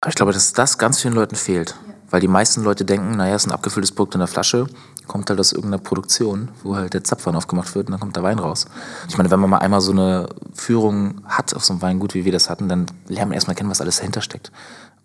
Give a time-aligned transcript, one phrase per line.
[0.00, 1.74] Aber ich glaube, dass das ganz vielen Leuten fehlt.
[2.10, 4.66] Weil die meisten Leute denken, naja, es ist ein abgefülltes Produkt in der Flasche,
[5.06, 8.22] kommt halt aus irgendeiner Produktion, wo halt der Zapfhahn aufgemacht wird und dann kommt der
[8.22, 8.66] Wein raus.
[9.08, 12.24] Ich meine, wenn man mal einmal so eine Führung hat auf so einem Weingut, wie
[12.24, 14.52] wir das hatten, dann lernt man erstmal kennen, was alles dahinter steckt.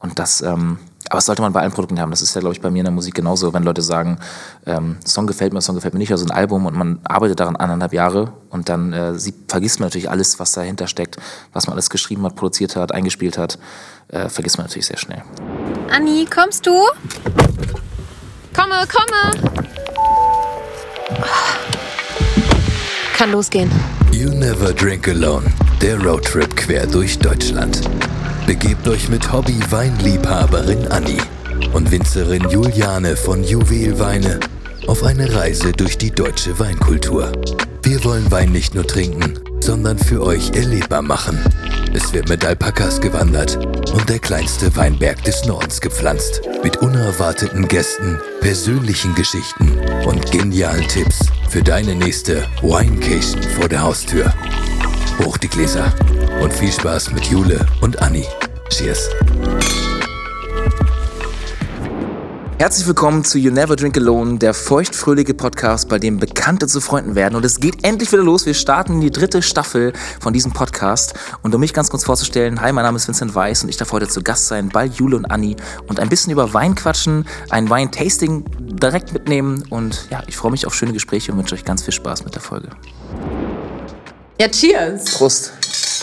[0.04, 0.78] Und das, ähm,
[1.10, 2.12] aber das sollte man bei allen Produkten haben.
[2.12, 3.54] Das ist ja, glaube ich, bei mir in der Musik genauso.
[3.54, 4.20] Wenn Leute sagen,
[4.66, 7.56] ähm, Song gefällt mir, Song gefällt mir nicht, also ein Album und man arbeitet daran
[7.56, 11.18] anderthalb Jahre und dann äh, sie, vergisst man natürlich alles, was dahinter steckt,
[11.54, 13.58] was man alles geschrieben hat, produziert hat, eingespielt hat,
[14.10, 15.24] äh, vergisst man natürlich sehr schnell.
[15.90, 16.72] Anni, kommst du?
[18.54, 19.52] Komme, komme!
[23.18, 23.72] Kann losgehen.
[24.12, 25.46] You Never Drink Alone,
[25.82, 27.82] der Roadtrip quer durch Deutschland.
[28.46, 31.18] Begebt euch mit Hobby-Weinliebhaberin Anni
[31.72, 34.42] und Winzerin Juliane von Juwelweine
[34.86, 37.32] auf eine Reise durch die deutsche Weinkultur.
[37.84, 41.40] Wir wollen Wein nicht nur trinken, sondern für euch erlebbar machen.
[41.94, 43.56] Es wird mit Alpakas gewandert
[43.94, 46.42] und der kleinste Weinberg des Nordens gepflanzt.
[46.64, 49.72] Mit unerwarteten Gästen, persönlichen Geschichten
[50.06, 54.34] und genialen Tipps für deine nächste Winecation vor der Haustür.
[55.20, 55.94] Hoch die Gläser
[56.42, 58.26] und viel Spaß mit Jule und Anni.
[58.70, 59.10] Cheers.
[62.60, 67.14] Herzlich willkommen zu You Never Drink Alone, der feuchtfröhliche Podcast, bei dem Bekannte zu Freunden
[67.14, 67.36] werden.
[67.36, 68.46] Und es geht endlich wieder los.
[68.46, 71.14] Wir starten in die dritte Staffel von diesem Podcast.
[71.42, 73.92] Und um mich ganz kurz vorzustellen, hi, mein Name ist Vincent Weiss und ich darf
[73.92, 77.70] heute zu Gast sein bei Jule und Anni und ein bisschen über Wein quatschen, ein
[77.70, 79.66] Wein-Tasting direkt mitnehmen.
[79.70, 82.34] Und ja, ich freue mich auf schöne Gespräche und wünsche euch ganz viel Spaß mit
[82.36, 82.70] der Folge.
[84.40, 85.06] Ja, cheers!
[85.16, 85.54] Prost!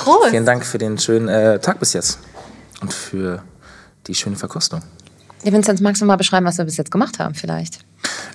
[0.01, 0.31] Prost!
[0.31, 2.19] Vielen Dank für den schönen äh, Tag bis jetzt
[2.81, 3.43] und für
[4.07, 4.81] die schöne Verkostung.
[5.43, 7.81] Ja, Vinzenz, magst du mal beschreiben, was wir bis jetzt gemacht haben vielleicht?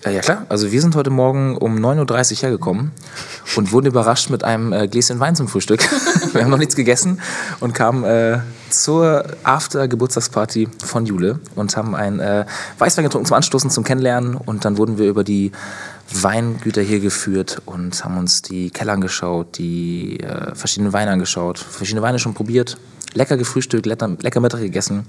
[0.03, 2.91] Äh, ja klar, also wir sind heute Morgen um 9.30 Uhr hergekommen
[3.55, 5.81] und wurden überrascht mit einem äh, Gläschen Wein zum Frühstück.
[6.33, 7.19] wir haben noch nichts gegessen
[7.59, 12.45] und kamen äh, zur After-Geburtstagsparty von Jule und haben ein äh,
[12.77, 15.51] Weißwein getrunken zum Anstoßen, zum Kennenlernen und dann wurden wir über die
[16.11, 22.01] Weingüter hier geführt und haben uns die Keller angeschaut, die äh, verschiedenen Weine angeschaut, verschiedene
[22.01, 22.77] Weine schon probiert,
[23.13, 25.05] lecker gefrühstückt, lecker, lecker Mittag gegessen,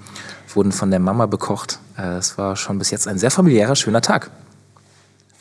[0.55, 1.79] wurden von der Mama bekocht.
[1.99, 4.31] Äh, es war schon bis jetzt ein sehr familiärer, schöner Tag.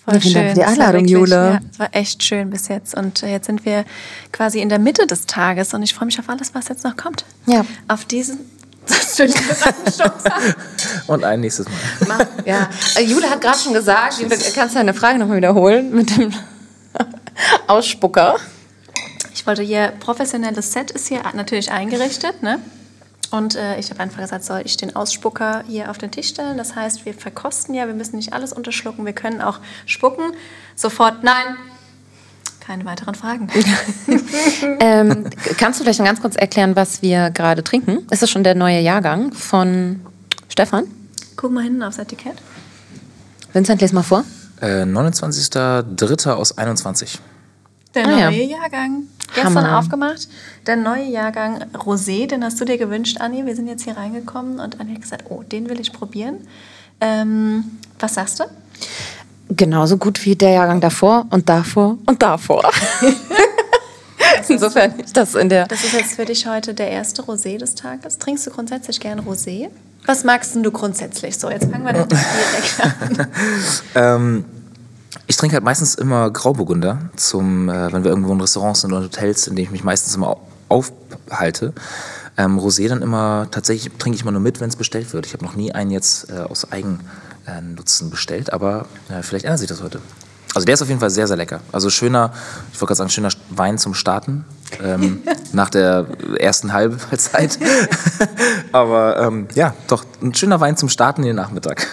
[0.05, 0.49] Voll vielen Dank schön.
[0.49, 1.35] für die Einladung, Jule.
[1.35, 2.95] Ja, es war echt schön bis jetzt.
[2.95, 3.85] Und äh, jetzt sind wir
[4.31, 6.95] quasi in der Mitte des Tages und ich freue mich auf alles, was jetzt noch
[6.95, 7.25] kommt.
[7.47, 7.65] Ja.
[7.87, 8.39] Auf diesen.
[11.07, 11.67] Und ein nächstes
[12.07, 12.27] Mal.
[12.45, 16.33] Ja, äh, Jule hat gerade schon gesagt, du kannst deine Frage nochmal wiederholen mit dem
[17.67, 18.35] Ausspucker.
[19.33, 22.59] Ich wollte hier, professionelles Set ist hier natürlich eingerichtet, ne?
[23.31, 26.57] Und äh, ich habe einfach gesagt, soll ich den Ausspucker hier auf den Tisch stellen?
[26.57, 30.33] Das heißt, wir verkosten ja, wir müssen nicht alles unterschlucken, wir können auch spucken.
[30.75, 31.57] Sofort, nein,
[32.65, 33.47] keine weiteren Fragen.
[34.79, 35.25] Ähm,
[35.57, 37.99] kannst du vielleicht noch ganz kurz erklären, was wir gerade trinken?
[38.11, 40.01] Ist das schon der neue Jahrgang von
[40.49, 40.85] Stefan?
[41.35, 42.35] Guck mal hinten aufs Etikett.
[43.53, 44.23] Vincent, les mal vor.
[44.61, 46.31] Äh, 29.03.
[46.31, 47.19] aus 21.
[47.93, 48.57] Der Ah, neue ja.
[48.59, 49.03] Jahrgang.
[49.33, 49.79] Gestern Hammer.
[49.79, 50.27] aufgemacht.
[50.67, 53.45] Der neue Jahrgang Rosé, den hast du dir gewünscht, Anni.
[53.45, 56.37] Wir sind jetzt hier reingekommen und Anni hat gesagt, oh, den will ich probieren.
[57.01, 57.65] Ähm,
[57.99, 58.43] was sagst du?
[59.55, 62.63] Genauso gut wie der Jahrgang davor und davor und davor.
[64.47, 65.67] Insofern ist das in der.
[65.67, 68.17] Das ist jetzt für dich heute der erste Rosé des Tages.
[68.17, 69.69] Trinkst du grundsätzlich gern Rosé?
[70.05, 71.49] Was magst denn du grundsätzlich so?
[71.49, 72.81] Jetzt fangen wir doch direkt
[73.19, 73.27] an.
[73.95, 74.45] Ähm,
[75.27, 79.03] ich trinke halt meistens immer Grauburgunder, zum, äh, wenn wir irgendwo in Restaurants sind oder
[79.05, 81.73] Hotels, in denen ich mich meistens immer au- aufhalte.
[82.37, 85.25] Ähm, Rosé dann immer, tatsächlich trinke ich immer nur mit, wenn es bestellt wird.
[85.25, 86.71] Ich habe noch nie einen jetzt äh, aus
[87.47, 89.99] Eigennutzen bestellt, aber äh, vielleicht ändert sich das heute.
[90.53, 91.59] Also der ist auf jeden Fall sehr, sehr lecker.
[91.73, 92.31] Also schöner,
[92.71, 94.45] ich wollte gerade sagen, schöner Wein zum Starten.
[94.81, 96.07] Ähm, nach der
[96.39, 97.59] ersten Halbzeit.
[98.71, 101.87] aber ähm, ja, doch, ein schöner Wein zum Starten in den Nachmittag.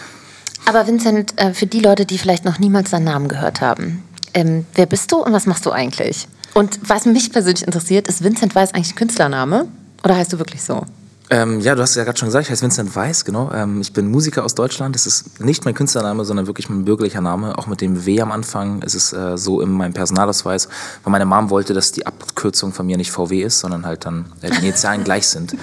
[0.65, 4.65] Aber Vincent, äh, für die Leute, die vielleicht noch niemals deinen Namen gehört haben, ähm,
[4.75, 6.29] wer bist du und was machst du eigentlich?
[6.55, 9.67] Und was mich persönlich interessiert, ist Vincent Weiß eigentlich ein Künstlername?
[10.05, 10.87] Oder heißt du wirklich so?
[11.33, 13.51] Ähm, ja, du hast ja gerade schon gesagt, ich heiße Vincent Weiss, genau.
[13.55, 14.95] Ähm, ich bin Musiker aus Deutschland.
[14.95, 17.57] Das ist nicht mein Künstlername, sondern wirklich mein bürgerlicher Name.
[17.57, 20.69] Auch mit dem W am Anfang ist es äh, so in meinem Personalausweis,
[21.03, 24.27] weil meine Mom wollte, dass die Abkürzung von mir nicht VW ist, sondern halt dann
[24.43, 25.57] äh, die Initialen gleich sind.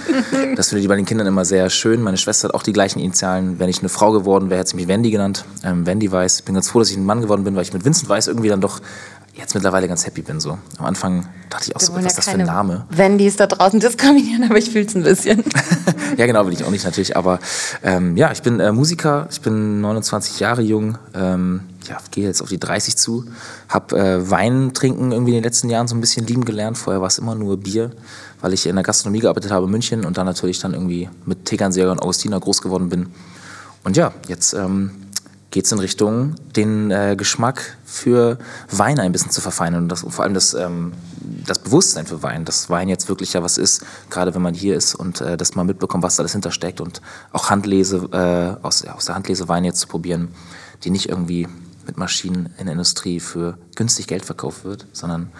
[0.55, 2.01] Das finde ich bei den Kindern immer sehr schön.
[2.01, 3.59] Meine Schwester hat auch die gleichen Initialen.
[3.59, 5.45] Wenn ich eine Frau geworden wäre, hätte sie mich Wendy genannt.
[5.63, 6.39] Ähm, Wendy Weiss.
[6.39, 8.25] Ich bin ganz froh, dass ich ein Mann geworden bin, weil ich mit Vincent Weiss
[8.25, 8.79] irgendwie dann doch
[9.39, 10.39] jetzt mittlerweile ganz happy bin.
[10.39, 10.57] So.
[10.77, 12.85] Am Anfang dachte ich auch so, was ist das für ein Name?
[12.89, 15.43] Wendys da draußen diskriminieren, aber ich fühle es ein bisschen.
[16.17, 17.15] Ja, genau, will ich auch nicht natürlich.
[17.15, 17.39] Aber
[17.83, 22.41] ähm, ja, ich bin äh, Musiker, ich bin 29 Jahre jung, ähm, ja, gehe jetzt
[22.41, 23.25] auf die 30 zu,
[23.69, 26.77] habe äh, Wein trinken irgendwie in den letzten Jahren so ein bisschen lieben gelernt.
[26.77, 27.91] Vorher war es immer nur Bier,
[28.41, 31.45] weil ich in der Gastronomie gearbeitet habe in München und dann natürlich dann irgendwie mit
[31.45, 33.07] Tegernseher und Augustiner groß geworden bin.
[33.83, 34.91] Und ja, jetzt ähm,
[35.51, 38.37] geht es in Richtung, den äh, Geschmack für
[38.69, 40.93] Wein ein bisschen zu verfeinern und das, vor allem das, ähm,
[41.45, 44.75] das Bewusstsein für Wein, dass Wein jetzt wirklich ja was ist, gerade wenn man hier
[44.75, 47.01] ist und äh, dass man mitbekommt, was da alles hintersteckt und
[47.31, 50.29] auch Handlese, äh, aus, aus der Handlese Weine jetzt zu probieren,
[50.83, 51.47] die nicht irgendwie
[51.85, 55.31] mit Maschinen in der Industrie für günstig Geld verkauft wird, sondern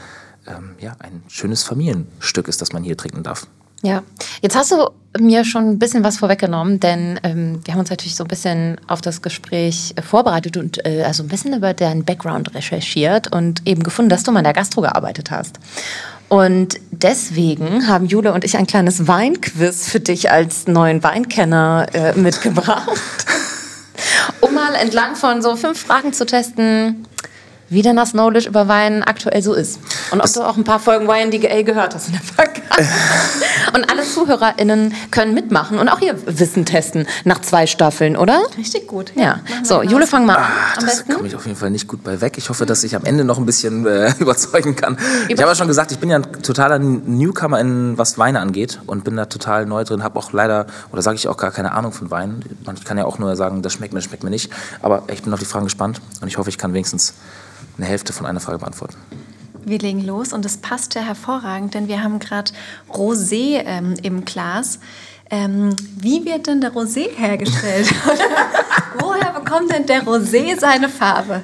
[0.48, 3.46] ähm, ja, ein schönes Familienstück ist, das man hier trinken darf.
[3.82, 4.04] Ja,
[4.42, 8.16] jetzt hast du mir schon ein bisschen was vorweggenommen, denn ähm, wir haben uns natürlich
[8.16, 12.04] so ein bisschen auf das Gespräch äh, vorbereitet und äh, also ein bisschen über deinen
[12.04, 15.60] Background recherchiert und eben gefunden, dass du mal in der Gastro gearbeitet hast.
[16.28, 22.14] Und deswegen haben Jule und ich ein kleines Weinquiz für dich als neuen Weinkenner äh,
[22.14, 22.92] mitgebracht,
[24.42, 27.08] um mal entlang von so fünf Fragen zu testen,
[27.70, 29.80] wie denn das Knowledge über Wein aktuell so ist.
[30.12, 32.60] Und ob das du auch ein paar Folgen Wine DGA gehört hast in der Vergangenheit.
[33.74, 38.42] und alle ZuhörerInnen können mitmachen und auch ihr Wissen testen nach zwei Staffeln, oder?
[38.58, 39.12] Richtig gut.
[39.16, 39.40] Ja.
[39.46, 39.84] Wir So.
[39.84, 40.44] Jule, fang mal an.
[40.44, 42.38] Ah, das komme ich auf jeden Fall nicht gut bei weg.
[42.38, 44.98] Ich hoffe, dass ich am Ende noch ein bisschen äh, überzeugen kann.
[45.28, 48.80] Ich habe ja schon gesagt, ich bin ja ein totaler Newcomer, in, was Weine angeht
[48.88, 50.04] und bin da total neu drin.
[50.04, 52.44] Habe auch leider, oder sage ich auch gar keine Ahnung von Wein.
[52.66, 54.52] Man kann ja auch nur sagen, das schmeckt mir, das schmeckt mir nicht.
[54.82, 57.14] Aber ich bin auf die Fragen gespannt und ich hoffe, ich kann wenigstens
[57.80, 58.98] eine Hälfte von einer Frage beantworten.
[59.66, 62.52] Wir legen los und es passt ja hervorragend, denn wir haben gerade
[62.90, 64.80] Rosé ähm, im Glas.
[65.30, 67.94] Ähm, wie wird denn der Rosé hergestellt?
[69.00, 71.44] Woher bekommt denn der Rosé seine Farbe?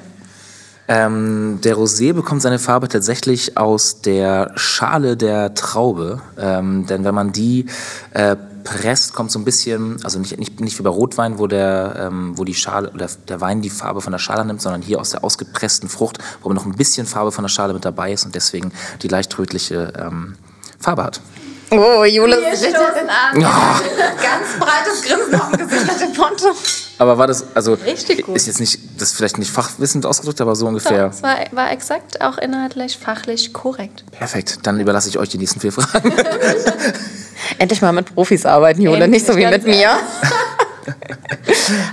[0.88, 6.20] Ähm, der Rosé bekommt seine Farbe tatsächlich aus der Schale der Traube.
[6.38, 7.66] Ähm, denn wenn man die
[8.12, 8.36] äh,
[8.66, 12.32] presst, kommt so ein bisschen, also nicht, nicht, nicht wie bei Rotwein, wo, der, ähm,
[12.36, 15.10] wo die Schale, oder der Wein die Farbe von der Schale nimmt, sondern hier aus
[15.10, 18.34] der ausgepressten Frucht, wo noch ein bisschen Farbe von der Schale mit dabei ist und
[18.34, 18.72] deswegen
[19.02, 20.34] die leicht rötliche ähm,
[20.80, 21.20] Farbe hat.
[21.70, 23.40] Oh, Jule Wir stoßen an.
[23.40, 26.54] Ganz breites Grinsen auf dem Gesicht dem Ponto.
[26.98, 28.36] Aber war das, also Richtig gut.
[28.36, 31.06] ist jetzt nicht, das ist vielleicht nicht fachwissend ausgedrückt, aber so ungefähr.
[31.06, 34.04] Es war, war exakt auch inhaltlich, fachlich korrekt.
[34.12, 36.12] Perfekt, dann überlasse ich euch die nächsten vier Fragen.
[37.58, 39.90] Endlich mal mit Profis arbeiten, Jule, Endlich, nicht so wie mit mir.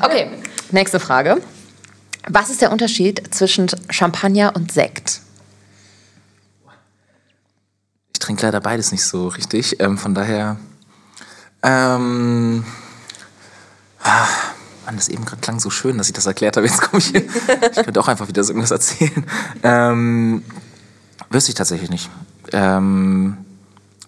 [0.01, 0.29] okay,
[0.71, 1.41] nächste Frage.
[2.27, 5.19] Was ist der Unterschied zwischen Champagner und Sekt?
[8.13, 9.79] Ich trinke leider beides nicht so richtig.
[9.81, 10.57] Ähm, von daher.
[11.61, 12.63] Ähm,
[14.03, 14.27] ah,
[14.85, 16.67] Mann, das eben gerade klang so schön, dass ich das erklärt habe.
[16.67, 17.29] Jetzt komme ich hin.
[17.71, 19.25] Ich könnte auch einfach wieder so irgendwas erzählen.
[19.63, 20.43] Ähm,
[21.29, 22.09] wüsste ich tatsächlich nicht.
[22.51, 23.37] Ähm,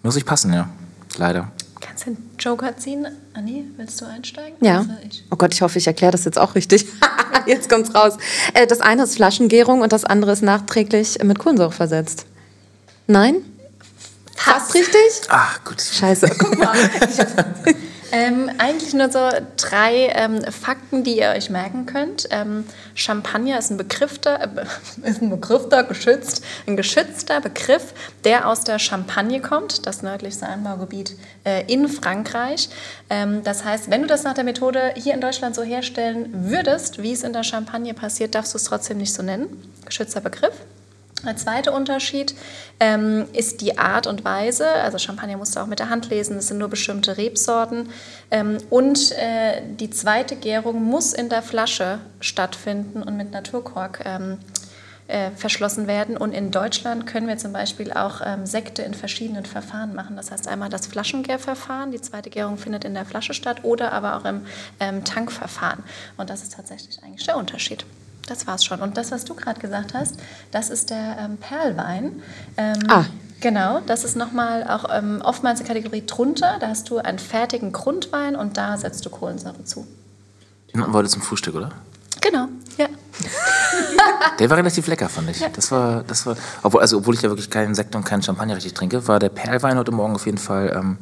[0.03, 0.69] muss ich passen, ja.
[1.17, 1.51] Leider.
[1.81, 3.07] Kannst du den Joker ziehen?
[3.33, 4.57] Anni, willst du einsteigen?
[4.61, 4.79] Ja.
[4.79, 4.89] Also.
[5.31, 6.85] Oh Gott, ich hoffe, ich erkläre das jetzt auch richtig.
[7.45, 8.17] jetzt kommt's raus.
[8.53, 12.25] Äh, Das eine ist Flaschengärung und das andere ist nachträglich mit Kohlensäure versetzt.
[13.07, 13.35] Nein?
[14.35, 14.99] Fast richtig?
[15.29, 15.81] Ah, gut.
[15.81, 16.29] Scheiße.
[16.37, 16.75] Guck mal.
[18.15, 22.29] Ähm, eigentlich nur so drei ähm, Fakten, die ihr euch merken könnt.
[22.31, 22.63] Ähm,
[22.93, 24.65] Champagner ist ein begriffter, äh,
[25.09, 31.17] ist ein begriffter, geschützt, ein geschützter Begriff, der aus der Champagne kommt, das nördlichste Anbaugebiet
[31.43, 32.69] äh, in Frankreich.
[33.09, 37.03] Ähm, das heißt, wenn du das nach der Methode hier in Deutschland so herstellen würdest,
[37.03, 39.61] wie es in der Champagne passiert, darfst du es trotzdem nicht so nennen.
[39.85, 40.53] Geschützter Begriff.
[41.25, 42.35] Der zweite Unterschied
[42.79, 44.67] ähm, ist die Art und Weise.
[44.67, 47.89] Also Champagner musst du auch mit der Hand lesen, es sind nur bestimmte Rebsorten.
[48.31, 54.37] Ähm, und äh, die zweite Gärung muss in der Flasche stattfinden und mit Naturkork ähm,
[55.07, 56.17] äh, verschlossen werden.
[56.17, 60.15] Und in Deutschland können wir zum Beispiel auch ähm, Sekte in verschiedenen Verfahren machen.
[60.15, 64.17] Das heißt einmal das Flaschengärverfahren, die zweite Gärung findet in der Flasche statt, oder aber
[64.17, 64.41] auch im
[64.79, 65.83] ähm, Tankverfahren.
[66.17, 67.85] Und das ist tatsächlich eigentlich der Unterschied.
[68.27, 68.81] Das war's schon.
[68.81, 70.15] Und das, was du gerade gesagt hast,
[70.51, 72.21] das ist der ähm, Perlwein.
[72.57, 73.05] Ähm, Ah.
[73.41, 76.55] Genau, das ist nochmal auch ähm, oftmals eine Kategorie drunter.
[76.59, 79.85] Da hast du einen fertigen Grundwein und da setzt du Kohlensäure zu.
[80.73, 81.69] Den hatten wir heute zum Frühstück, oder?
[82.21, 82.87] Genau, ja.
[84.39, 85.43] Der war relativ lecker, fand ich.
[85.53, 88.55] Das war, das war, obwohl, also, obwohl ich ja wirklich keinen Sekt und keinen Champagner
[88.55, 90.97] richtig trinke, war der Perlwein heute Morgen auf jeden Fall ähm,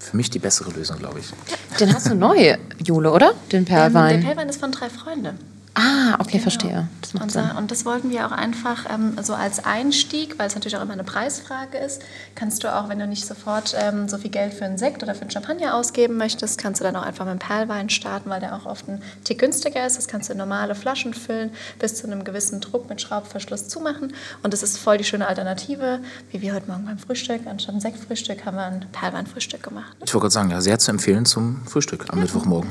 [0.00, 1.32] für mich die bessere Lösung, glaube ich.
[1.78, 3.32] Den hast du neu, Jule, oder?
[3.52, 4.20] Den Ähm, Perlwein.
[4.20, 5.34] der Perlwein ist von drei Freunde.
[5.76, 6.88] Ah, okay, verstehe.
[7.00, 7.50] Das macht Und, Sinn.
[7.56, 10.94] und das wollten wir auch einfach ähm, so als Einstieg, weil es natürlich auch immer
[10.94, 12.02] eine Preisfrage ist,
[12.34, 15.14] kannst du auch, wenn du nicht sofort ähm, so viel Geld für einen Sekt oder
[15.14, 18.40] für einen Champagner ausgeben möchtest, kannst du dann auch einfach mit dem Perlwein starten, weil
[18.40, 19.98] der auch oft ein Tick günstiger ist.
[19.98, 24.14] Das kannst du in normale Flaschen füllen, bis zu einem gewissen Druck mit Schraubverschluss zumachen.
[24.42, 27.42] Und das ist voll die schöne Alternative, wie wir heute Morgen beim Frühstück.
[27.46, 29.92] Anstatt ein Sektfrühstück haben wir ein Perlweinfrühstück gemacht.
[30.04, 32.70] Ich wollte gerade sagen, ja, sehr zu empfehlen zum Frühstück am Mittwochmorgen.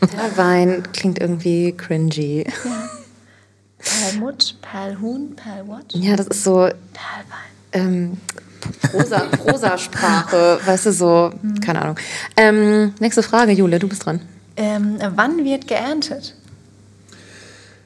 [0.00, 2.27] Perlwein klingt irgendwie cringy.
[3.78, 6.76] Perlmutt, Perlhuhn, Perlwatch, Ja, das ist so Perlwein.
[7.72, 8.16] ähm,
[8.90, 11.32] Prosa, Prosasprache, weißt du, so,
[11.64, 11.96] keine Ahnung.
[12.36, 14.20] Ähm, nächste Frage, Jule, du bist dran.
[14.56, 16.34] Ähm, wann wird geerntet?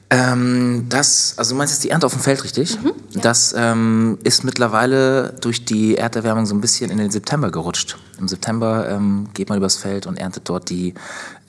[0.09, 2.77] Ähm, das, also du meinst jetzt die Ernte auf dem Feld, richtig?
[3.15, 7.97] Das ähm, ist mittlerweile durch die Erderwärmung so ein bisschen in den September gerutscht.
[8.19, 10.93] Im September ähm, geht man übers Feld und erntet dort die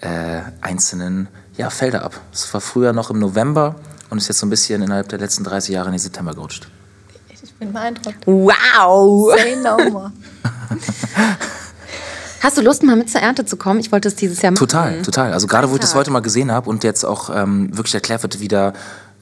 [0.00, 2.20] äh, einzelnen ja, Felder ab.
[2.32, 3.76] Das war früher noch im November
[4.10, 6.68] und ist jetzt so ein bisschen innerhalb der letzten 30 Jahre in den September gerutscht.
[7.28, 8.26] Ich bin beeindruckt.
[8.26, 9.32] Wow!
[9.36, 10.12] Say no more.
[12.44, 13.80] Hast du Lust, mal mit zur Ernte zu kommen?
[13.80, 14.60] Ich wollte es dieses Jahr machen.
[14.60, 15.32] Total, total.
[15.32, 18.22] Also gerade wo ich das heute mal gesehen habe und jetzt auch ähm, wirklich erklärt
[18.22, 18.74] wird, wie da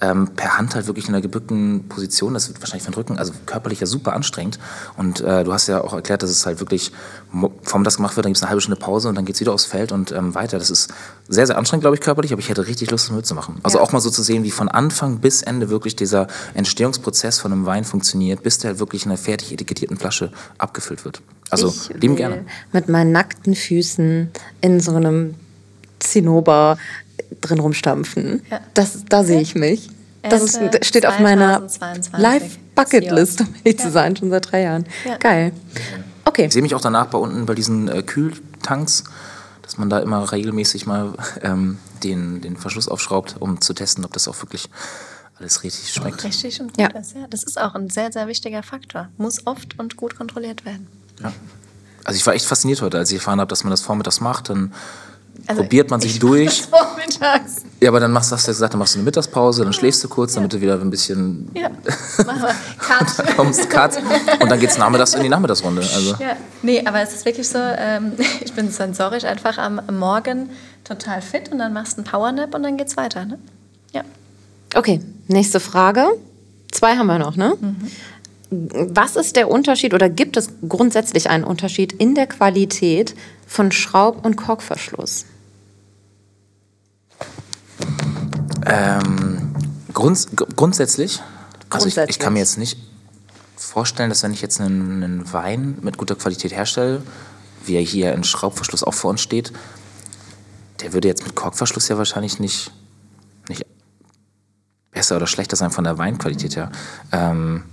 [0.03, 3.33] ähm, per Hand halt wirklich in einer gebückten Position, das wird wahrscheinlich den Rücken, also
[3.47, 4.59] körperlich ja super anstrengend.
[4.97, 6.93] Und äh, du hast ja auch erklärt, dass es halt wirklich,
[7.63, 9.41] vom das gemacht wird, dann gibt es eine halbe Stunde Pause und dann geht es
[9.41, 10.59] wieder aufs Feld und ähm, weiter.
[10.59, 10.93] Das ist
[11.29, 13.61] sehr, sehr anstrengend, glaube ich, körperlich, aber ich hätte richtig Lust, das mitzumachen.
[13.63, 13.85] Also Ja.
[13.85, 17.65] auch mal so zu sehen, wie von Anfang bis Ende wirklich dieser Entstehungsprozess von einem
[17.65, 21.23] Wein funktioniert, bis der halt wirklich in einer fertig etikettierten Flasche abgefüllt wird.
[21.49, 22.45] Also ich lieben gerne.
[22.73, 24.31] Mit meinen nackten Füßen
[24.63, 25.35] in so einem
[26.01, 26.79] Zinnober
[27.41, 28.43] drin rumstampfen.
[28.51, 28.61] Ja.
[28.75, 29.89] Das, da sehe ich mich.
[30.23, 32.13] Das ist, steht auf meiner 2022.
[32.19, 34.85] Live-Bucket-List, um ehrlich zu sein, schon seit drei Jahren.
[35.05, 35.17] Ja.
[35.17, 35.53] Geil.
[36.25, 36.47] Okay.
[36.47, 39.05] Ich sehe mich auch danach bei unten bei diesen äh, Kühltanks,
[39.63, 44.13] dass man da immer regelmäßig mal ähm, den, den Verschluss aufschraubt, um zu testen, ob
[44.13, 44.69] das auch wirklich
[45.39, 46.23] alles richtig schmeckt.
[46.23, 46.89] Richtig und gut Ja.
[46.99, 47.15] ist.
[47.17, 49.09] Ja, das ist auch ein sehr, sehr wichtiger Faktor.
[49.19, 50.87] Muss oft und gut kontrolliert werden.
[51.21, 51.33] Ja.
[52.05, 54.51] Also ich war echt fasziniert heute, als ich erfahren habe, dass man das vormittags macht,
[54.51, 54.73] dann
[55.47, 56.63] Also probiert man sich ich durch.
[57.17, 57.63] Vormittags.
[57.81, 60.03] Ja, aber dann machst du, hast du gesagt, dann machst du eine Mittagspause, dann schläfst
[60.05, 61.71] du kurz, damit du wieder ein bisschen Ja.
[62.25, 62.55] Machen wir.
[62.79, 63.37] Cut.
[63.37, 63.99] kommst, Cut,
[64.41, 65.83] und dann geht's nachmittags in die Nachmittagsrunde.
[65.83, 68.13] Also Ja, nee, aber es ist wirklich so, ähm,
[68.45, 70.51] ich bin sensorisch einfach am Morgen
[70.85, 73.25] total fit und dann machst du einen Powernap und dann geht's weiter.
[73.25, 73.39] Ne?
[73.93, 74.03] Ja.
[74.75, 76.07] Okay, nächste Frage.
[76.71, 77.55] Zwei haben wir noch, ne?
[78.51, 83.15] Was ist der Unterschied oder gibt es grundsätzlich einen Unterschied in der Qualität
[83.47, 85.27] von Schraub- und Korkverschluss?
[88.67, 89.55] Ähm,
[89.93, 91.21] grunds gr- grundsätzlich,
[91.71, 92.79] also ich, ich kann mir jetzt nicht
[93.57, 97.03] vorstellen, dass wenn ich jetzt einen, einen Wein mit guter Qualität herstelle,
[97.65, 99.53] wie er hier in Schraubverschluss auch vor uns steht,
[100.81, 102.73] der würde jetzt mit Korkverschluss ja wahrscheinlich nicht,
[103.49, 103.65] nicht
[104.91, 106.71] besser oder schlechter sein von der Weinqualität her.
[107.13, 107.65] Ähm,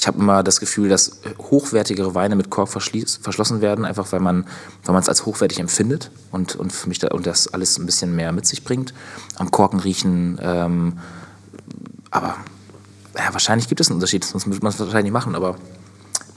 [0.00, 4.44] ich habe immer das Gefühl, dass hochwertigere Weine mit Kork verschlossen werden, einfach weil man
[4.84, 7.86] weil man es als hochwertig empfindet und, und für mich da, und das alles ein
[7.86, 8.94] bisschen mehr mit sich bringt.
[9.36, 10.98] Am Korken riechen, ähm,
[12.10, 12.36] aber
[13.16, 15.56] ja, wahrscheinlich gibt es einen Unterschied, sonst würde man es wahrscheinlich nicht machen, aber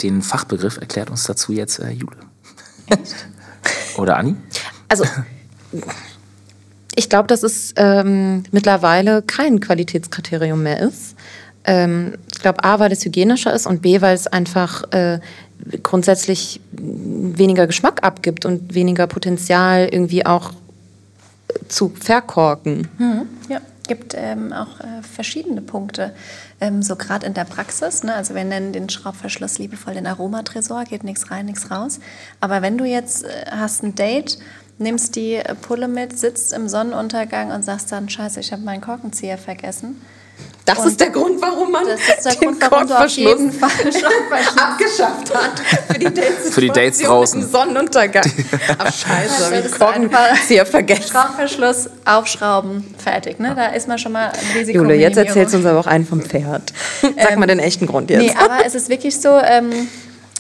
[0.02, 2.18] den Fachbegriff erklärt uns dazu jetzt äh, Jule.
[3.98, 4.36] Oder Anni?
[4.88, 5.06] Also,
[6.96, 11.16] ich glaube, dass es ähm, mittlerweile kein Qualitätskriterium mehr ist.
[11.66, 15.20] Ähm, ich glaube, A, weil es hygienischer ist und B, weil es einfach äh,
[15.84, 22.88] grundsätzlich weniger Geschmack abgibt und weniger Potenzial irgendwie auch äh, zu verkorken.
[23.50, 26.14] Ja, gibt ähm, auch äh, verschiedene Punkte.
[26.60, 28.14] Ähm, so gerade in der Praxis, ne?
[28.14, 32.00] also wir nennen den Schraubverschluss liebevoll den Aromatresor, geht nichts rein, nichts raus.
[32.40, 34.38] Aber wenn du jetzt äh, hast ein Date,
[34.78, 39.38] nimmst die Pulle mit, sitzt im Sonnenuntergang und sagst dann, scheiße, ich habe meinen Korkenzieher
[39.38, 40.02] vergessen.
[40.64, 43.00] Das Und ist der Grund, warum man Das ist der den Grund, warum du auf
[43.00, 47.50] Korkverschluss jeden Fall Schraubverschluss abgeschafft hat für die Dates, Für die Dates draußen.
[47.50, 48.24] Sonnenuntergang.
[48.78, 51.04] Ach scheiße, ich Solltest du einfach- Korkenzieher vergessen.
[51.12, 53.40] Schraubverschluss aufschrauben, fertig.
[53.40, 53.54] Ne?
[53.56, 54.78] Da ist man schon mal ein Risiko.
[54.80, 56.72] Jule, jetzt erzählst du uns aber auch einen vom Pferd.
[57.02, 58.20] Sag mal den echten Grund jetzt.
[58.22, 59.76] Nee, aber es ist wirklich so, ähm, äh,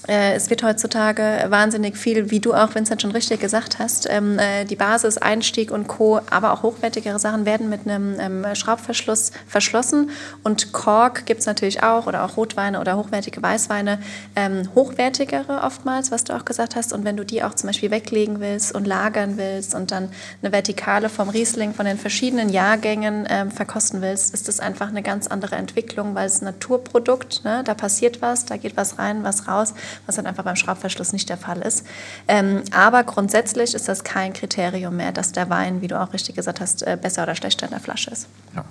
[0.07, 4.65] es wird heutzutage wahnsinnig viel, wie du auch, Vincent, schon richtig gesagt hast, ähm, äh,
[4.65, 10.09] die Basis, Einstieg und Co., aber auch hochwertigere Sachen werden mit einem ähm, Schraubverschluss verschlossen.
[10.43, 13.99] Und Kork gibt es natürlich auch, oder auch Rotweine oder hochwertige Weißweine,
[14.35, 16.93] ähm, hochwertigere oftmals, was du auch gesagt hast.
[16.93, 20.09] Und wenn du die auch zum Beispiel weglegen willst und lagern willst und dann
[20.41, 25.27] eine Vertikale vom Riesling von den verschiedenen Jahrgängen verkosten willst, ist das einfach eine ganz
[25.27, 27.63] andere Entwicklung, weil es ein Naturprodukt, ne?
[27.63, 29.73] da passiert was, da geht was rein, was raus,
[30.05, 31.85] was dann einfach beim Schraubverschluss nicht der Fall ist.
[32.27, 36.35] Ähm, aber grundsätzlich ist das kein Kriterium mehr, dass der Wein, wie du auch richtig
[36.35, 38.27] gesagt hast, äh, besser oder schlechter in der Flasche ist.
[38.55, 38.65] Ja.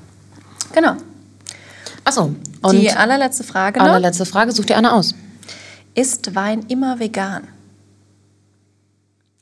[0.72, 0.96] Genau.
[2.04, 3.86] Achso, und Die allerletzte Frage noch.
[3.86, 5.14] allerletzte Frage, such dir eine aus.
[5.94, 7.48] Ist Wein immer vegan?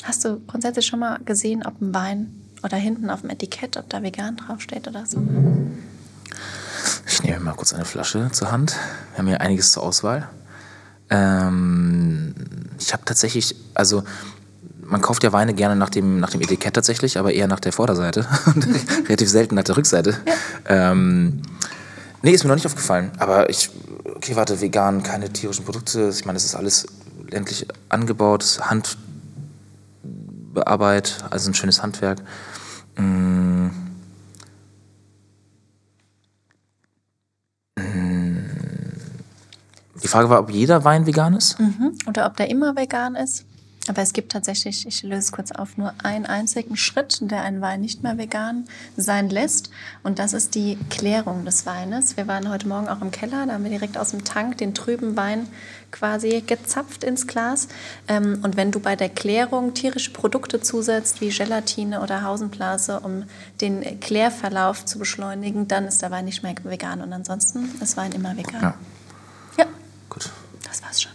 [0.04, 3.88] Hast du grundsätzlich schon mal gesehen, ob ein Wein oder hinten auf dem Etikett, ob
[3.90, 5.22] da vegan draufsteht oder so?
[7.06, 8.76] Ich nehme mal kurz eine Flasche zur Hand.
[9.12, 10.28] Wir haben hier einiges zur Auswahl.
[11.10, 12.34] Ähm,
[12.78, 14.04] ich habe tatsächlich, also
[14.82, 17.72] man kauft ja Weine gerne nach dem, nach dem Etikett tatsächlich, aber eher nach der
[17.72, 18.66] Vorderseite und
[19.06, 20.16] relativ selten nach der Rückseite.
[20.66, 21.42] Ähm,
[22.22, 23.70] nee, ist mir noch nicht aufgefallen, aber ich
[24.16, 26.10] okay, warte, vegan, keine tierischen Produkte.
[26.10, 26.86] Ich meine, das ist alles
[27.30, 28.60] ländlich angebaut,
[30.52, 32.18] Handbearbeit, also ein schönes Handwerk.
[32.96, 33.68] Mm.
[40.08, 41.60] Die Frage war, ob jeder Wein vegan ist?
[41.60, 41.92] Mhm.
[42.06, 43.44] Oder ob der immer vegan ist.
[43.88, 47.60] Aber es gibt tatsächlich, ich löse es kurz auf, nur einen einzigen Schritt, der einen
[47.60, 48.64] Wein nicht mehr vegan
[48.96, 49.68] sein lässt.
[50.02, 52.16] Und das ist die Klärung des Weines.
[52.16, 54.72] Wir waren heute Morgen auch im Keller, da haben wir direkt aus dem Tank den
[54.72, 55.46] trüben Wein
[55.90, 57.68] quasi gezapft ins Glas.
[58.08, 63.24] Ähm, und wenn du bei der Klärung tierische Produkte zusetzt, wie Gelatine oder Hausenblase, um
[63.60, 67.02] den Klärverlauf zu beschleunigen, dann ist der Wein nicht mehr vegan.
[67.02, 68.62] Und ansonsten ist Wein immer vegan.
[68.62, 68.74] Ja.
[70.80, 71.12] Das war's schon.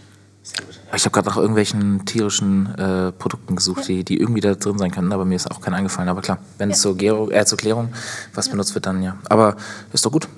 [0.90, 4.78] Ja, Ich habe gerade nach irgendwelchen tierischen äh, Produkten gesucht, die, die irgendwie da drin
[4.78, 6.08] sein könnten, aber mir ist auch keiner eingefallen.
[6.08, 6.82] Aber klar, wenn es Ja.
[6.82, 7.88] zur, Gärung, äh, zur Klärung
[8.34, 9.16] was benutzt wird, dann ja.
[9.28, 9.56] Aber
[9.92, 10.28] ist doch gut.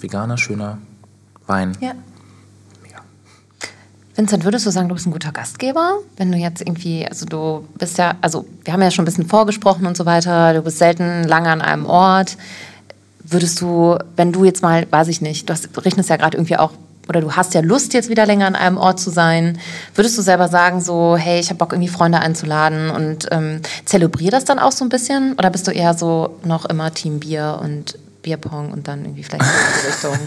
[0.00, 0.78] Veganer, schöner
[1.46, 1.76] Wein.
[1.80, 1.92] Ja.
[2.82, 2.98] Mega.
[4.14, 5.98] Vincent, würdest du sagen, du bist ein guter Gastgeber?
[6.18, 9.26] Wenn du jetzt irgendwie, also du bist ja, also wir haben ja schon ein bisschen
[9.26, 12.36] vorgesprochen und so weiter, du bist selten lange an einem Ort.
[13.24, 16.58] Würdest du, wenn du jetzt mal, weiß ich nicht, du hast, rechnest ja gerade irgendwie
[16.58, 16.72] auch,
[17.08, 19.58] oder du hast ja Lust, jetzt wieder länger an einem Ort zu sein,
[19.94, 24.30] würdest du selber sagen, so, hey, ich habe Bock, irgendwie Freunde einzuladen und ähm, zelebrier
[24.30, 25.34] das dann auch so ein bisschen?
[25.34, 29.44] Oder bist du eher so noch immer Team Bier und Bierpong und dann irgendwie vielleicht
[29.44, 30.18] in die Richtung?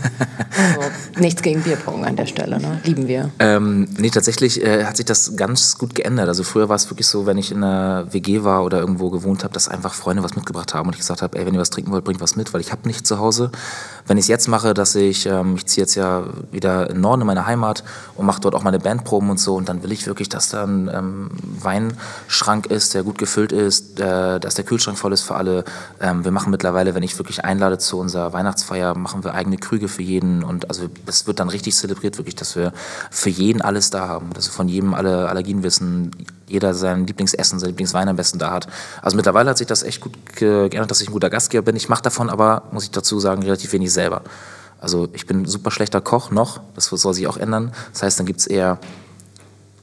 [0.75, 2.80] so, nichts gegen Bierpong an der Stelle, ne?
[2.84, 3.32] Lieben wir.
[3.40, 6.28] Ähm, nee, tatsächlich äh, hat sich das ganz gut geändert.
[6.28, 9.44] Also früher war es wirklich so, wenn ich in einer WG war oder irgendwo gewohnt
[9.44, 11.70] habe, dass einfach Freunde was mitgebracht haben und ich gesagt habe, ey, wenn ihr was
[11.70, 13.52] trinken wollt, bringt was mit, weil ich habe nichts zu Hause.
[14.08, 17.02] Wenn ich es jetzt mache, dass ich, ähm, ich ziehe jetzt ja wieder in den
[17.02, 17.84] Norden in meine Heimat
[18.16, 20.64] und mache dort auch meine Bandproben und so und dann will ich wirklich, dass da
[20.64, 25.36] ein ähm, Weinschrank ist, der gut gefüllt ist, äh, dass der Kühlschrank voll ist für
[25.36, 25.64] alle.
[26.02, 29.88] Ähm, wir machen mittlerweile, wenn ich wirklich einlade zu unserer Weihnachtsfeier, machen wir eigene Krüge
[29.88, 32.74] für jeden und also es wird dann richtig zelebriert, wirklich, dass wir
[33.12, 36.12] für jeden alles da haben, dass wir von jedem alle Allergien wissen,
[36.48, 38.68] jeder sein Lieblingsessen, sein Lieblingswein am besten da hat.
[39.01, 41.75] Also mittlerweile hat sich das echt gut ge- geändert, dass ich ein guter Gastgeber bin.
[41.75, 44.22] Ich mache davon aber, muss ich dazu sagen, relativ wenig selber.
[44.79, 47.72] Also ich bin super schlechter Koch noch, das soll sich auch ändern.
[47.94, 48.77] Das heißt, dann gibt es eher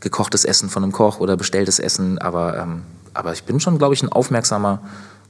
[0.00, 2.82] gekochtes Essen von einem Koch oder bestelltes Essen, aber, ähm,
[3.14, 4.80] aber ich bin schon, glaube ich, ein aufmerksamer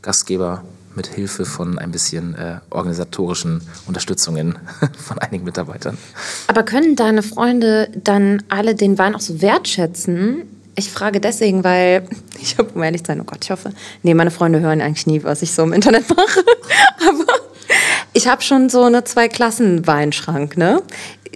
[0.03, 0.63] Gastgeber
[0.95, 4.59] mit Hilfe von ein bisschen äh, organisatorischen Unterstützungen
[4.99, 5.99] von einigen Mitarbeitern.
[6.47, 10.43] Aber können deine Freunde dann alle den Wein auch so wertschätzen?
[10.75, 12.09] Ich frage deswegen, weil
[12.41, 15.07] ich habe, um ehrlich zu sein, oh Gott, ich hoffe, nee, meine Freunde hören eigentlich
[15.07, 16.45] nie, was ich so im Internet mache.
[17.09, 17.33] Aber
[18.13, 20.83] ich habe schon so eine Zwei-Klassen-Weinschrank, ne?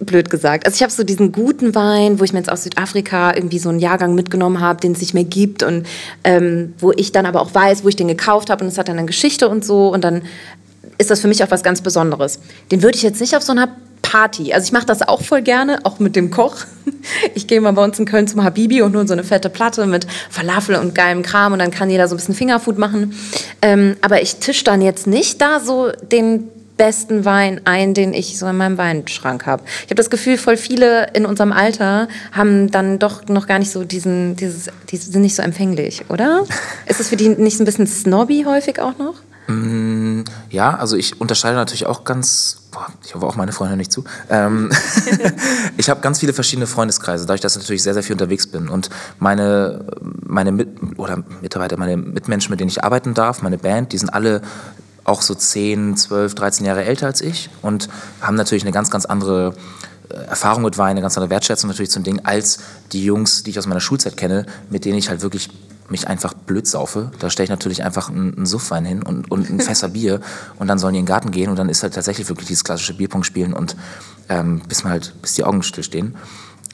[0.01, 0.67] Blöd gesagt.
[0.67, 3.69] Also ich habe so diesen guten Wein, wo ich mir jetzt aus Südafrika irgendwie so
[3.69, 5.87] einen Jahrgang mitgenommen habe, den es nicht mehr gibt und
[6.25, 8.89] ähm, wo ich dann aber auch weiß, wo ich den gekauft habe und es hat
[8.89, 10.23] dann eine Geschichte und so und dann
[10.99, 12.41] ist das für mich auch was ganz Besonderes.
[12.71, 13.69] Den würde ich jetzt nicht auf so einer
[14.03, 14.53] Party.
[14.53, 16.57] Also ich mache das auch voll gerne, auch mit dem Koch.
[17.35, 19.87] Ich gehe mal bei uns in Köln zum Habibi und hole so eine fette Platte
[19.87, 23.15] mit Falafel und geilem Kram und dann kann jeder so ein bisschen Fingerfood machen.
[23.63, 28.39] Ähm, aber ich tisch dann jetzt nicht da so den besten Wein ein, den ich
[28.39, 29.63] so in meinem Weinschrank habe.
[29.85, 33.71] Ich habe das Gefühl, voll viele in unserem Alter haben dann doch noch gar nicht
[33.71, 36.45] so diesen, dieses, die sind nicht so empfänglich, oder?
[36.87, 39.15] Ist es für die nicht so ein bisschen snobby häufig auch noch?
[39.49, 43.93] Mm, Ja, also ich unterscheide natürlich auch ganz, boah, ich hoffe auch meine Freunde nicht
[43.93, 44.05] zu.
[44.29, 44.71] Ähm,
[45.77, 48.69] ich habe ganz viele verschiedene Freundeskreise, dadurch, dass ich natürlich sehr, sehr viel unterwegs bin.
[48.69, 49.87] Und meine,
[50.27, 54.11] meine Mit oder Mitarbeiter, meine Mitmenschen, mit denen ich arbeiten darf, meine Band, die sind
[54.11, 54.43] alle
[55.07, 57.89] auch so 10, 12, 13 Jahre älter als ich und
[58.21, 59.55] haben natürlich eine ganz, ganz andere
[60.11, 62.59] äh, Erfahrung mit Wein, eine ganz andere Wertschätzung natürlich zum Ding, als
[62.93, 65.51] die Jungs, die ich aus meiner Schulzeit kenne, mit denen ich halt wirklich
[65.89, 67.13] mich einfach blöd saufe.
[67.21, 70.21] Da stelle ich natürlich einfach einen, einen Suffwein hin und, und ein Fässer Bier
[70.59, 72.65] und dann sollen die in den Garten gehen und dann ist halt tatsächlich wirklich dieses
[72.65, 73.77] klassische Bierpong spielen und
[74.29, 76.15] ähm, bis man halt, bis die Augen stillstehen.
[76.15, 76.19] Äh,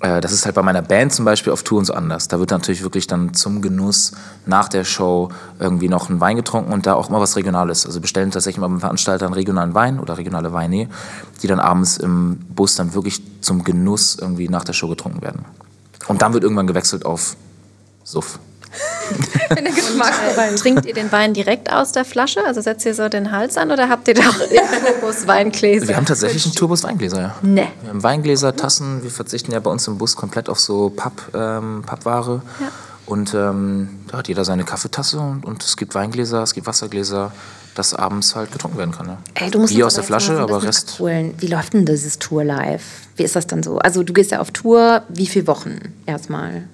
[0.02, 2.26] Das ist halt bei meiner Band zum Beispiel auf Touren so anders.
[2.26, 4.10] Da wird natürlich wirklich dann zum Genuss
[4.46, 5.28] nach der Show
[5.60, 7.86] irgendwie noch ein Wein getrunken und da auch immer was Regionales.
[7.86, 10.88] Also bestellen tatsächlich mal beim Veranstalter einen regionalen Wein oder regionale Weine,
[11.40, 15.44] die dann abends im Bus dann wirklich zum Genuss irgendwie nach der Show getrunken werden.
[16.08, 17.36] Und dann wird irgendwann gewechselt auf
[18.02, 18.40] Suff.
[20.56, 22.44] Trinkt ihr den Wein direkt aus der Flasche?
[22.44, 24.34] Also setzt ihr so den Hals an oder habt ihr da auch
[25.00, 25.88] Turbos Weingläser?
[25.88, 27.34] Wir haben tatsächlich einen Turbos Weingläser, ja.
[27.42, 27.68] Nee.
[27.82, 29.02] Wir haben Weingläser, Tassen.
[29.02, 32.42] Wir verzichten ja bei uns im Bus komplett auf so Papp, ähm, Pappware.
[32.60, 32.68] Ja.
[33.04, 37.32] Und ähm, da hat jeder seine Kaffeetasse und, und es gibt Weingläser, es gibt Wassergläser,
[37.74, 39.06] das abends halt getrunken werden kann.
[39.06, 39.18] Ja.
[39.34, 40.94] Ey, du musst Bier aus der Flasche, aber Rest.
[40.94, 41.34] abholen.
[41.38, 42.84] Wie läuft denn dieses Tour live?
[43.16, 43.78] Wie ist das dann so?
[43.78, 46.64] Also du gehst ja auf Tour, wie viele Wochen erstmal?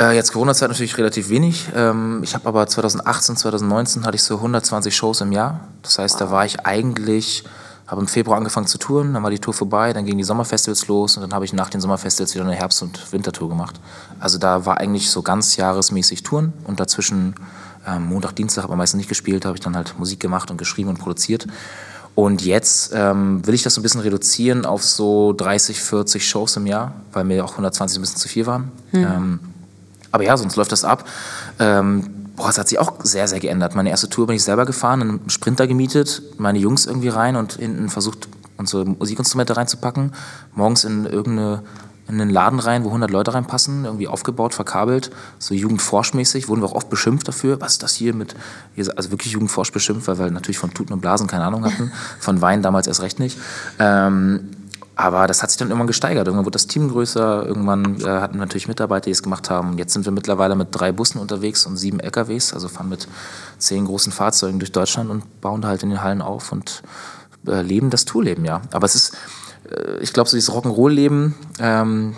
[0.00, 1.68] Äh, jetzt Corona-Zeit natürlich relativ wenig.
[1.76, 5.60] Ähm, ich habe aber 2018, 2019 hatte ich so 120 Shows im Jahr.
[5.82, 7.44] Das heißt, da war ich eigentlich,
[7.86, 10.86] Habe im Februar angefangen zu touren, dann war die Tour vorbei, dann gingen die Sommerfestivals
[10.86, 13.80] los und dann habe ich nach den Sommerfestivals wieder eine Herbst- und Wintertour gemacht.
[14.20, 17.34] Also da war eigentlich so ganz jahresmäßig Touren und dazwischen
[17.86, 20.88] ähm, Montag, Dienstag, aber meistens nicht gespielt, habe ich dann halt Musik gemacht und geschrieben
[20.88, 21.48] und produziert.
[22.14, 26.56] Und jetzt ähm, will ich das so ein bisschen reduzieren auf so 30, 40 Shows
[26.56, 28.70] im Jahr, weil mir auch 120 ein bisschen zu viel waren.
[28.92, 29.04] Mhm.
[29.04, 29.40] Ähm,
[30.12, 31.06] aber ja, sonst läuft das ab.
[31.58, 33.74] Ähm, boah, es hat sich auch sehr, sehr geändert.
[33.74, 37.54] Meine erste Tour bin ich selber gefahren, einen Sprinter gemietet, meine Jungs irgendwie rein und
[37.54, 40.12] hinten versucht, unsere Musikinstrumente reinzupacken.
[40.54, 41.62] Morgens in irgendeine
[42.10, 46.66] in einen Laden rein, wo 100 Leute reinpassen, irgendwie aufgebaut, verkabelt, so jugendforschmäßig, wurden wir
[46.66, 48.34] auch oft beschimpft dafür, was ist das hier mit,
[48.96, 52.42] also wirklich jugendforsch beschimpft, weil wir natürlich von Tuten und Blasen keine Ahnung hatten, von
[52.42, 53.38] Wein damals erst recht nicht.
[53.78, 54.50] Ähm,
[55.02, 56.26] aber das hat sich dann irgendwann gesteigert.
[56.26, 59.78] Irgendwann wurde das Team größer, irgendwann äh, hatten wir natürlich Mitarbeiter, die es gemacht haben.
[59.78, 63.08] Jetzt sind wir mittlerweile mit drei Bussen unterwegs und sieben LKWs, also fahren mit
[63.58, 66.82] zehn großen Fahrzeugen durch Deutschland und bauen da halt in den Hallen auf und
[67.46, 68.62] äh, leben das Tourleben, ja.
[68.72, 69.16] Aber es ist,
[69.70, 72.16] äh, ich glaube, so dieses Rock'n'Roll-Leben, ähm,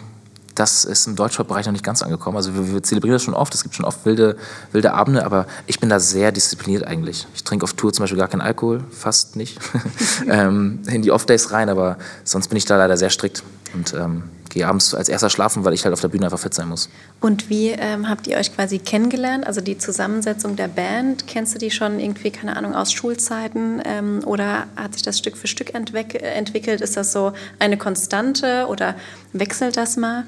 [0.55, 2.37] das ist im Deutschrap-Bereich noch nicht ganz angekommen.
[2.37, 4.37] Also wir, wir, zelebrieren das schon oft, es gibt schon oft wilde,
[4.73, 7.27] wilde Abende, aber ich bin da sehr diszipliniert eigentlich.
[7.35, 9.59] Ich trinke auf Tour zum Beispiel gar keinen Alkohol, fast nicht.
[10.29, 13.43] ähm, in die Off-Days rein, aber sonst bin ich da leider sehr strikt
[13.75, 16.55] und ähm, gehe abends als erster schlafen, weil ich halt auf der Bühne einfach fit
[16.55, 16.89] sein muss.
[17.21, 19.47] Und wie ähm, habt ihr euch quasi kennengelernt?
[19.47, 24.21] Also die Zusammensetzung der Band, kennst du die schon irgendwie, keine Ahnung, aus Schulzeiten ähm,
[24.25, 26.81] oder hat sich das Stück für Stück entwickelt?
[26.81, 28.95] Ist das so eine Konstante oder
[29.33, 30.25] wechselt das mal?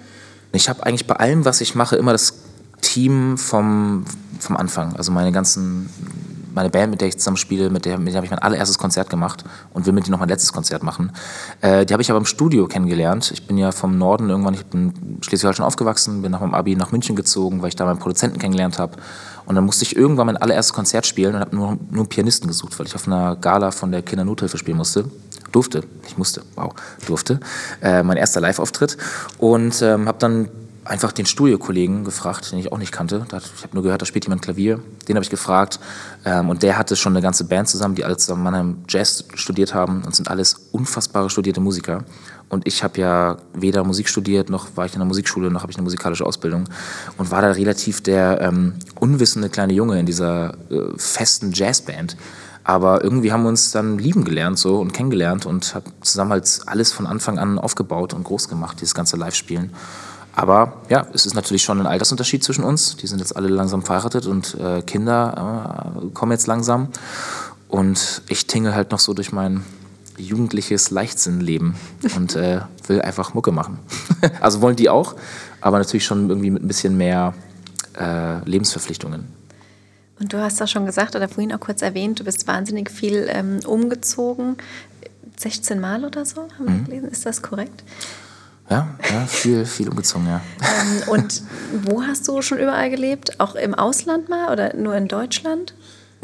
[0.52, 2.34] Ich habe eigentlich bei allem, was ich mache, immer das
[2.80, 4.04] Team vom,
[4.38, 4.96] vom Anfang.
[4.96, 5.90] Also meine ganzen,
[6.54, 8.78] meine Band, mit der ich zusammen spiele, mit der, mit der habe ich mein allererstes
[8.78, 11.12] Konzert gemacht und will mit denen noch mein letztes Konzert machen.
[11.60, 13.30] Äh, die habe ich aber im Studio kennengelernt.
[13.32, 16.92] Ich bin ja vom Norden irgendwann, ich bin Schleswig-Holstein aufgewachsen, bin nach meinem Abi nach
[16.92, 18.96] München gezogen, weil ich da meinen Produzenten kennengelernt habe.
[19.46, 22.48] Und dann musste ich irgendwann mein allererstes Konzert spielen und habe nur, nur einen Pianisten
[22.48, 25.04] gesucht, weil ich auf einer Gala von der Kindernothilfe spielen musste
[25.54, 26.74] durfte, ich musste, wow,
[27.06, 27.38] durfte,
[27.80, 28.96] äh, mein erster Live-Auftritt
[29.38, 30.48] und ähm, habe dann
[30.84, 33.26] einfach den Studiokollegen gefragt, den ich auch nicht kannte.
[33.26, 34.80] Ich habe nur gehört, da spielt jemand Klavier.
[35.08, 35.80] Den habe ich gefragt.
[36.24, 39.74] Ähm, und der hatte schon eine ganze Band zusammen, die alle zusammen Mannheim Jazz studiert
[39.74, 42.04] haben und sind alles unfassbare studierte Musiker.
[42.48, 45.72] Und ich habe ja weder Musik studiert, noch war ich in der Musikschule, noch habe
[45.72, 46.64] ich eine musikalische Ausbildung.
[47.16, 52.16] Und war da relativ der ähm, unwissende kleine Junge in dieser äh, festen Jazzband.
[52.62, 56.60] Aber irgendwie haben wir uns dann lieben gelernt so und kennengelernt und haben zusammen halt
[56.64, 59.70] alles von Anfang an aufgebaut und groß gemacht, dieses ganze Live-Spielen.
[60.36, 62.96] Aber ja, es ist natürlich schon ein Altersunterschied zwischen uns.
[62.96, 66.88] Die sind jetzt alle langsam verheiratet und äh, Kinder äh, kommen jetzt langsam.
[67.68, 69.64] Und ich tingle halt noch so durch mein
[70.16, 71.74] jugendliches Leichtsinnleben
[72.16, 73.78] und äh, will einfach Mucke machen.
[74.40, 75.14] also wollen die auch,
[75.60, 77.34] aber natürlich schon irgendwie mit ein bisschen mehr
[77.98, 79.26] äh, Lebensverpflichtungen.
[80.20, 83.26] Und du hast auch schon gesagt oder vorhin auch kurz erwähnt, du bist wahnsinnig viel
[83.28, 84.56] ähm, umgezogen.
[85.36, 86.84] 16 Mal oder so, haben wir mhm.
[86.84, 87.08] gelesen.
[87.08, 87.82] Ist das korrekt?
[88.70, 90.40] Ja, ja viel, viel umgezogen, ja.
[90.60, 91.42] Ähm, und
[91.84, 93.40] wo hast du schon überall gelebt?
[93.40, 95.74] Auch im Ausland mal oder nur in Deutschland?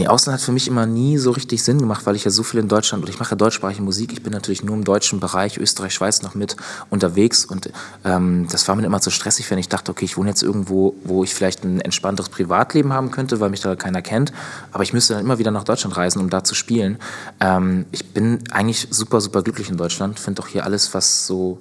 [0.01, 2.43] Nee, Ausland hat für mich immer nie so richtig Sinn gemacht, weil ich ja so
[2.43, 4.15] viel in Deutschland oder ich mache ja deutschsprachige Musik.
[4.15, 6.57] Ich bin natürlich nur im deutschen Bereich, Österreich, Schweiz noch mit
[6.89, 7.71] unterwegs und
[8.07, 10.95] ähm, das war mir immer zu stressig, wenn ich dachte, okay, ich wohne jetzt irgendwo,
[11.05, 14.33] wo ich vielleicht ein entspannteres Privatleben haben könnte, weil mich da keiner kennt,
[14.73, 16.97] aber ich müsste dann immer wieder nach Deutschland reisen, um da zu spielen.
[17.39, 21.61] Ähm, ich bin eigentlich super, super glücklich in Deutschland, finde auch hier alles, was so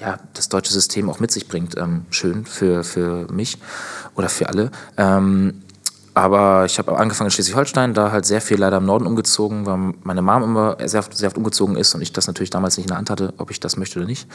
[0.00, 3.58] ja, das deutsche System auch mit sich bringt, ähm, schön für, für mich
[4.14, 4.70] oder für alle.
[4.96, 5.62] Ähm,
[6.14, 9.94] aber ich habe angefangen in Schleswig-Holstein, da halt sehr viel leider im Norden umgezogen, weil
[10.02, 12.88] meine Mom immer sehr, sehr oft umgezogen ist und ich das natürlich damals nicht in
[12.88, 14.26] der Hand hatte, ob ich das möchte oder nicht.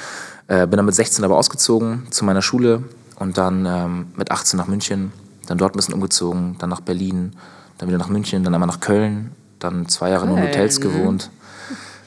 [0.47, 2.83] Äh, bin dann mit 16 aber ausgezogen zu meiner Schule
[3.17, 5.11] und dann ähm, mit 18 nach München,
[5.47, 7.33] dann dort ein bisschen umgezogen, dann nach Berlin,
[7.77, 10.37] dann wieder nach München, dann einmal nach Köln, dann zwei Jahre Köln.
[10.37, 11.31] nur in Hotels gewohnt.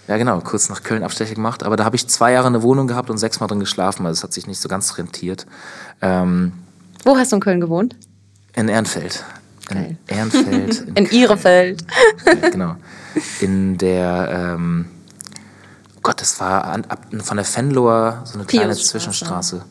[0.08, 1.64] Ja, genau, kurz nach Köln Abstecher gemacht.
[1.64, 4.06] Aber da habe ich zwei Jahre eine Wohnung gehabt und sechsmal drin geschlafen.
[4.06, 5.46] Also es hat sich nicht so ganz rentiert.
[6.00, 6.52] Ähm,
[7.04, 7.96] Wo hast du in Köln gewohnt?
[8.54, 9.24] In Ehrenfeld.
[9.70, 10.80] In Ehrenfeld.
[10.88, 11.84] In, in Ihrefeld.
[12.52, 12.76] Genau.
[13.40, 14.86] In der, ähm,
[16.02, 19.64] Gott, das war an, ab, von der Fenloher so eine kleine Zwischenstraße.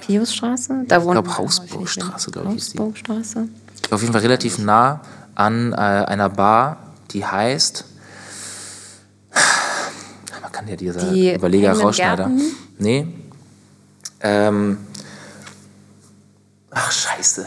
[0.00, 0.84] Piusstraße?
[0.88, 2.64] Da ich glaube Hausburgstraße, glaube ich.
[2.64, 3.48] Hausburgstraße.
[3.90, 5.00] Auf jeden Fall relativ nah
[5.34, 6.78] an äh, einer Bar,
[7.10, 7.84] die heißt
[10.62, 12.30] kann ja dieser die Überleger Rauschneider.
[12.78, 13.06] Nee.
[14.20, 14.78] Ähm,
[16.70, 17.46] ach, scheiße.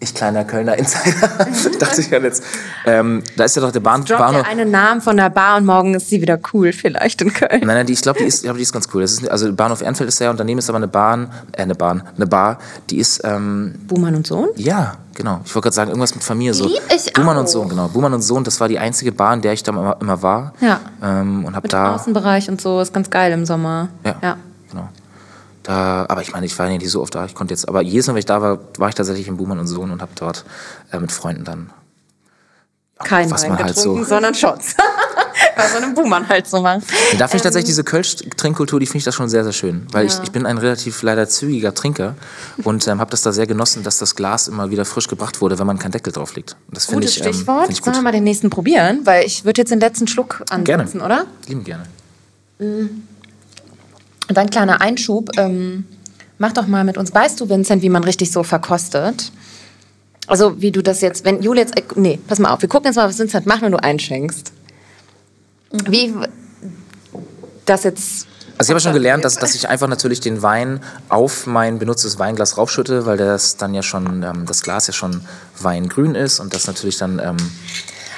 [0.00, 1.28] Ich kleiner Kölner Insider,
[1.80, 2.44] dachte ich ja jetzt.
[2.86, 4.42] Ähm, da ist ja doch der Bahn, Droppt Bahnhof.
[4.42, 7.62] ihr einen Namen von der Bar und morgen ist sie wieder cool, vielleicht in Köln.
[7.64, 9.02] Nein, nein, die, ich glaube, die ist, ich glaub, die ist ganz cool.
[9.02, 11.74] Das ist, also Bahnhof Ehrenfeld ist ja, und daneben ist aber eine Bahn, äh, eine
[11.74, 12.58] Bahn, eine Bar,
[12.90, 14.50] die ist, ähm, Buhmann und Sohn?
[14.54, 15.40] ja, genau.
[15.44, 16.66] Ich wollte gerade sagen, irgendwas mit Familie so.
[16.66, 17.40] Lieb ich Buhmann auch.
[17.40, 17.88] und Sohn, genau.
[17.88, 20.52] Buhmann und Sohn, das war die einzige Bar, in der ich da immer, immer war.
[20.60, 20.80] Ja.
[21.02, 21.96] Ähm, und habe Mit da.
[21.96, 23.88] Außenbereich und so, ist ganz geil im Sommer.
[24.04, 24.36] Ja, ja.
[24.70, 24.88] genau.
[25.68, 27.26] Da, aber ich meine, ich war ja nicht so oft da.
[27.26, 29.58] Ich konnte jetzt, aber jedes Mal, wenn ich da war, war ich tatsächlich in Buhmann
[29.58, 30.46] und Sohn und habe dort
[30.92, 31.70] äh, mit Freunden dann.
[33.04, 34.74] Kein was Wein man halt so- sondern Shots.
[35.56, 36.82] Bei so einem Buhmann halt so machen.
[37.18, 39.86] Da finde ich tatsächlich diese Kölsch-Trinkkultur, die finde ich das schon sehr, sehr schön.
[39.92, 40.22] Weil ich, Ja.
[40.22, 42.14] ich bin ein relativ leider zügiger Trinker
[42.64, 45.58] und ähm, habe das da sehr genossen, dass das Glas immer wieder frisch gebracht wurde,
[45.58, 46.56] wenn man keinen Deckel drauf legt.
[46.70, 47.66] Das finde ich, ähm, Stichwort.
[47.66, 48.00] find ich Sollen gut.
[48.00, 49.00] wir mal den nächsten probieren?
[49.04, 50.82] Weil ich würde jetzt den letzten Schluck Gerne.
[50.84, 51.26] ansetzen, oder?
[51.46, 51.84] Lieben gerne.
[54.28, 55.30] Und dann kleiner Einschub.
[55.38, 55.84] Ähm,
[56.38, 57.14] mach doch mal mit uns.
[57.14, 59.32] Weißt du, Vincent, wie man richtig so verkostet?
[60.26, 61.76] Also, wie du das jetzt, wenn Jule jetzt.
[61.78, 62.60] äh, Nee, pass mal auf.
[62.60, 64.52] Wir gucken jetzt mal, was Vincent macht, wenn du einschenkst.
[65.88, 66.14] Wie
[67.64, 68.26] das jetzt.
[68.58, 72.18] Also ich habe schon gelernt, dass, dass ich einfach natürlich den Wein auf mein benutztes
[72.18, 75.20] Weinglas raufschütte, weil das dann ja schon, ähm, das Glas ja schon
[75.60, 77.36] weingrün ist und das natürlich dann, ähm,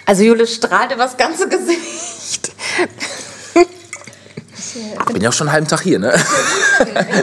[0.07, 2.53] Also, Jule strahlt über das ganze Gesicht.
[4.77, 6.13] Ich bin ja auch schon einen halben Tag hier, ne?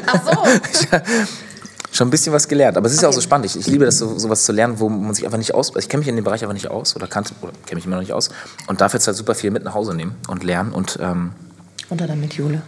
[0.07, 0.97] Ach so.
[1.97, 2.77] Schon ein bisschen was gelernt.
[2.77, 3.47] Aber es ist ja auch so spannend.
[3.47, 5.75] Ich, ich liebe das, so, sowas zu lernen, wo man sich einfach nicht aus.
[5.77, 7.95] Ich kenne mich in dem Bereich einfach nicht aus oder kannte, oder kenne mich immer
[7.95, 8.29] noch nicht aus.
[8.67, 10.73] Und darf jetzt halt super viel mit nach Hause nehmen und lernen.
[10.73, 11.31] Und, ähm,
[11.89, 12.61] Runter damit, Jule.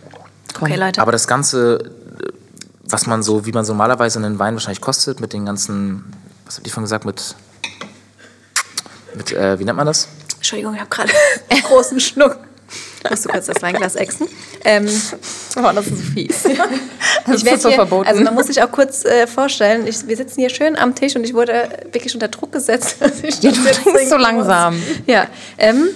[0.55, 0.71] Komm.
[0.71, 0.99] Okay, Leute.
[0.99, 2.31] aber das Ganze, äh,
[2.85, 6.05] was man so, wie man so normalerweise einen Wein wahrscheinlich kostet, mit den ganzen,
[6.45, 7.35] was habt ihr von gesagt, mit,
[9.13, 10.07] mit äh, wie nennt man das?
[10.37, 11.11] Entschuldigung, ich habe gerade
[11.49, 12.37] einen großen Schluck.
[13.09, 14.27] Musst du kurz das Weinglas exen.
[14.65, 14.87] Ähm,
[15.55, 16.43] Oh, das ist so fies.
[17.25, 18.07] Das ist so hier, verboten.
[18.07, 21.15] Also man muss sich auch kurz äh, vorstellen, ich, wir sitzen hier schön am Tisch
[21.15, 22.97] und ich wurde wirklich unter Druck gesetzt.
[23.01, 24.23] Ja, das du trinkst so muss.
[24.23, 24.81] langsam.
[25.05, 25.89] Ja, ähm,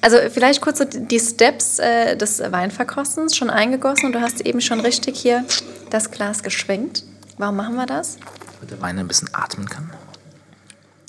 [0.00, 4.60] also vielleicht kurz so die Steps äh, des Weinverkostens schon eingegossen und du hast eben
[4.60, 5.44] schon richtig hier
[5.90, 7.04] das Glas geschwenkt.
[7.38, 8.18] Warum machen wir das?
[8.54, 9.90] Damit der Wein ein bisschen atmen kann.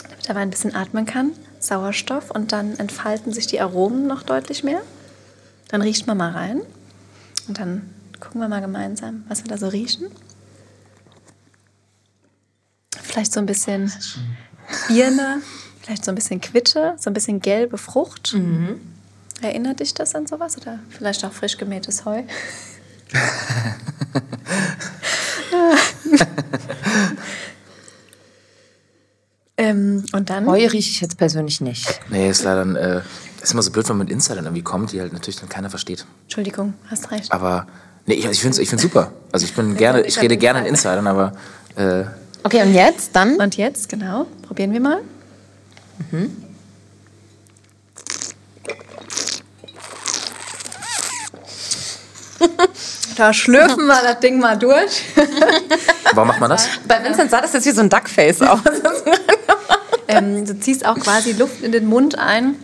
[0.01, 4.23] Damit der Wein ein bisschen atmen kann, Sauerstoff und dann entfalten sich die Aromen noch
[4.23, 4.81] deutlich mehr.
[5.75, 6.61] Dann riecht man mal rein
[7.49, 10.07] und dann gucken wir mal gemeinsam, was wir da so riechen.
[13.01, 13.91] Vielleicht so ein bisschen
[14.87, 15.41] Birne,
[15.81, 18.37] vielleicht so ein bisschen Quitte, so ein bisschen gelbe Frucht.
[19.41, 22.23] Erinnert dich das an sowas oder vielleicht auch frisch gemähtes Heu?
[29.57, 31.99] ähm, und dann Heu rieche ich jetzt persönlich nicht.
[32.09, 33.01] Nee, ist leider ein, äh,
[33.45, 35.69] ist immer so blöd, wenn man mit Insidern irgendwie kommt, die halt natürlich dann keiner
[35.69, 36.05] versteht.
[36.23, 37.31] Entschuldigung, hast recht.
[37.31, 37.67] Aber
[38.05, 39.11] nee, ich, ich finde es ich find's super.
[39.31, 41.33] Also ich bin gerne, ich rede gerne in Insidern, aber
[41.75, 42.05] äh,
[42.43, 43.37] Okay, und jetzt dann?
[43.37, 45.01] Und jetzt, genau, probieren wir mal.
[53.15, 55.05] Da schlürfen wir das Ding mal durch.
[56.13, 56.67] warum macht man das?
[56.85, 58.59] Bei Vincent sah das jetzt wie so ein Duckface aus.
[60.09, 62.55] ähm, du ziehst auch quasi Luft in den Mund ein,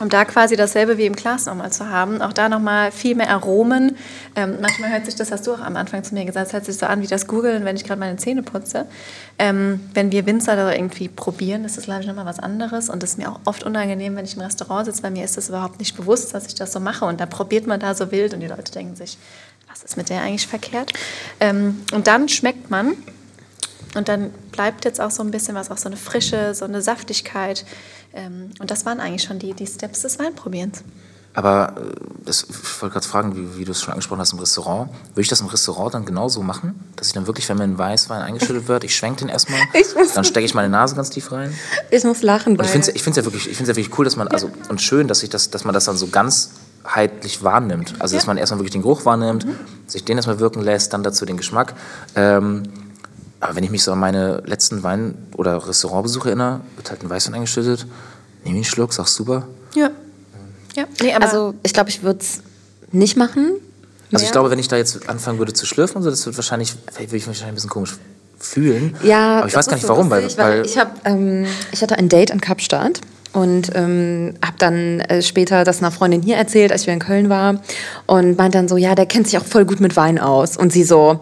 [0.00, 2.20] um da quasi dasselbe wie im Glas nochmal zu haben.
[2.20, 3.96] Auch da nochmal viel mehr Aromen.
[4.34, 6.64] Ähm, manchmal hört sich das, hast du auch am Anfang zu mir gesagt, es hört
[6.64, 8.86] sich so an wie das Googeln, wenn ich gerade meine Zähne putze.
[9.38, 12.88] Ähm, wenn wir Winzer da irgendwie probieren, ist das, glaube ich, nochmal was anderes.
[12.88, 15.36] Und das ist mir auch oft unangenehm, wenn ich im Restaurant sitze, weil mir ist
[15.36, 17.04] das überhaupt nicht bewusst, dass ich das so mache.
[17.04, 19.18] Und da probiert man da so wild und die Leute denken sich,
[19.70, 20.92] was ist mit der eigentlich verkehrt?
[21.40, 22.94] Ähm, und dann schmeckt man
[23.94, 26.82] und dann bleibt jetzt auch so ein bisschen was, auch so eine Frische, so eine
[26.82, 27.64] Saftigkeit.
[28.12, 30.82] Ähm, und das waren eigentlich schon die, die Steps des Weinprobierens.
[31.36, 34.38] Aber äh, das, ich wollte gerade fragen, wie, wie du es schon angesprochen hast im
[34.38, 34.90] Restaurant.
[35.10, 36.78] Würde ich das im Restaurant dann genauso machen?
[36.96, 39.58] Dass ich dann wirklich, wenn mir ein Weißwein eingeschüttet wird, ich schwenke den erstmal,
[40.14, 41.52] dann stecke ich meine Nase ganz tief rein.
[41.90, 44.28] Ich muss lachen, Und ich finde es ja, wirklich- ich ja wirklich cool, dass man,
[44.28, 47.94] also, und schön, dass, ich das, dass man das dann so ganzheitlich wahrnimmt.
[47.98, 49.44] Also, dass man erstmal wirklich den Geruch wahrnimmt,
[49.88, 51.74] sich den erstmal wirken lässt, dann dazu den Geschmack.
[52.14, 52.62] Ähm,
[53.44, 57.10] aber wenn ich mich so an meine letzten Wein- oder Restaurantbesuche erinnere, wird halt ein
[57.10, 57.86] Weißwein eingeschüttet,
[58.42, 59.46] nehme einen Schluck, sag's super.
[59.74, 59.90] Ja.
[60.74, 62.40] Ja, nee, aber also ich glaube, ich würde es
[62.90, 63.52] nicht machen.
[64.10, 66.36] Also ich glaube, wenn ich da jetzt anfangen würde zu schlürfen, und so, das wird
[66.36, 67.96] wahrscheinlich, würde ich mich wahrscheinlich ein bisschen komisch
[68.38, 68.96] fühlen.
[69.02, 71.82] Ja, aber ich weiß gar nicht so warum, weil, lustig, weil ich, hab, ähm, ich
[71.82, 73.02] hatte ein Date in Kapstadt
[73.34, 77.28] und ähm, habe dann äh, später das einer Freundin hier erzählt, als wir in Köln
[77.28, 77.60] waren
[78.06, 80.72] und meint dann so, ja, der kennt sich auch voll gut mit Wein aus und
[80.72, 81.20] sie so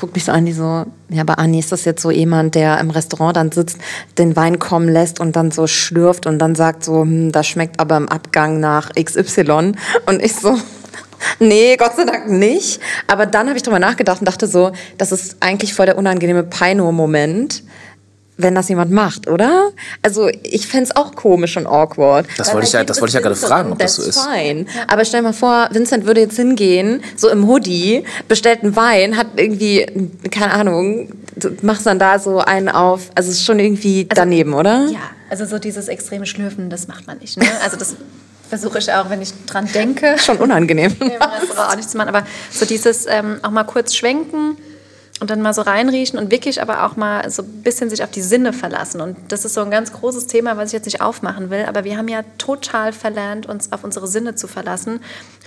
[0.00, 2.78] guckt mich so an, die so, ja, bei Anni ist das jetzt so jemand, der
[2.80, 3.76] im Restaurant dann sitzt,
[4.16, 7.78] den Wein kommen lässt und dann so schlürft und dann sagt so, hm, das schmeckt
[7.78, 9.72] aber im Abgang nach XY
[10.06, 10.56] und ich so,
[11.38, 12.80] Nee, Gott sei Dank nicht.
[13.06, 16.44] Aber dann habe ich drüber nachgedacht und dachte so, das ist eigentlich voll der unangenehme
[16.44, 17.62] Peino-Moment,
[18.42, 19.70] wenn das jemand macht, oder?
[20.02, 22.26] Also ich fände es auch komisch und awkward.
[22.36, 24.20] Das wollte ich ja, das wollte ich ja gerade fragen, ob das so ist.
[24.20, 24.66] Fine.
[24.86, 29.28] Aber stell mal vor, Vincent würde jetzt hingehen, so im Hoodie, bestellt einen Wein, hat
[29.36, 29.86] irgendwie,
[30.30, 33.10] keine Ahnung, du machst dann da so einen auf.
[33.14, 34.86] Also es ist schon irgendwie daneben, oder?
[34.90, 37.36] Ja, also so dieses extreme Schlürfen, das macht man nicht.
[37.36, 37.46] Ne?
[37.62, 37.96] Also das
[38.48, 40.16] versuche ich auch, wenn ich dran denke.
[40.18, 40.94] Schon unangenehm.
[41.00, 42.08] Im Restaurant auch nicht zu machen.
[42.08, 44.56] Aber so dieses ähm, auch mal kurz schwenken
[45.20, 48.10] und dann mal so reinriechen und wirklich aber auch mal so ein bisschen sich auf
[48.10, 49.00] die Sinne verlassen.
[49.00, 51.84] Und das ist so ein ganz großes Thema, was ich jetzt nicht aufmachen will, aber
[51.84, 55.00] wir haben ja total verlernt, uns auf unsere Sinne zu verlassen.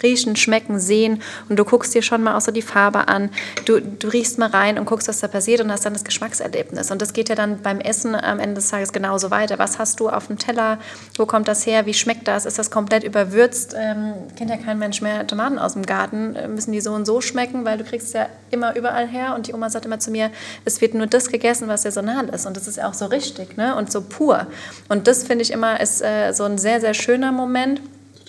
[0.03, 3.29] Riechen, schmecken, sehen und du guckst dir schon mal auch so die Farbe an.
[3.65, 6.91] Du, du riechst mal rein und guckst, was da passiert und hast dann das Geschmackserlebnis.
[6.91, 9.59] Und das geht ja dann beim Essen am Ende des Tages genauso weiter.
[9.59, 10.79] Was hast du auf dem Teller?
[11.17, 11.85] Wo kommt das her?
[11.85, 12.45] Wie schmeckt das?
[12.45, 13.75] Ist das komplett überwürzt?
[13.77, 16.35] Ähm, kennt ja kein Mensch mehr Tomaten aus dem Garten.
[16.35, 19.47] Äh, müssen die so und so schmecken, weil du kriegst ja immer überall her und
[19.47, 20.31] die Oma sagt immer zu mir,
[20.65, 22.45] es wird nur das gegessen, was saisonal ist.
[22.45, 23.75] Und das ist ja auch so richtig ne?
[23.75, 24.47] und so pur.
[24.89, 27.81] Und das finde ich immer ist äh, so ein sehr, sehr schöner Moment.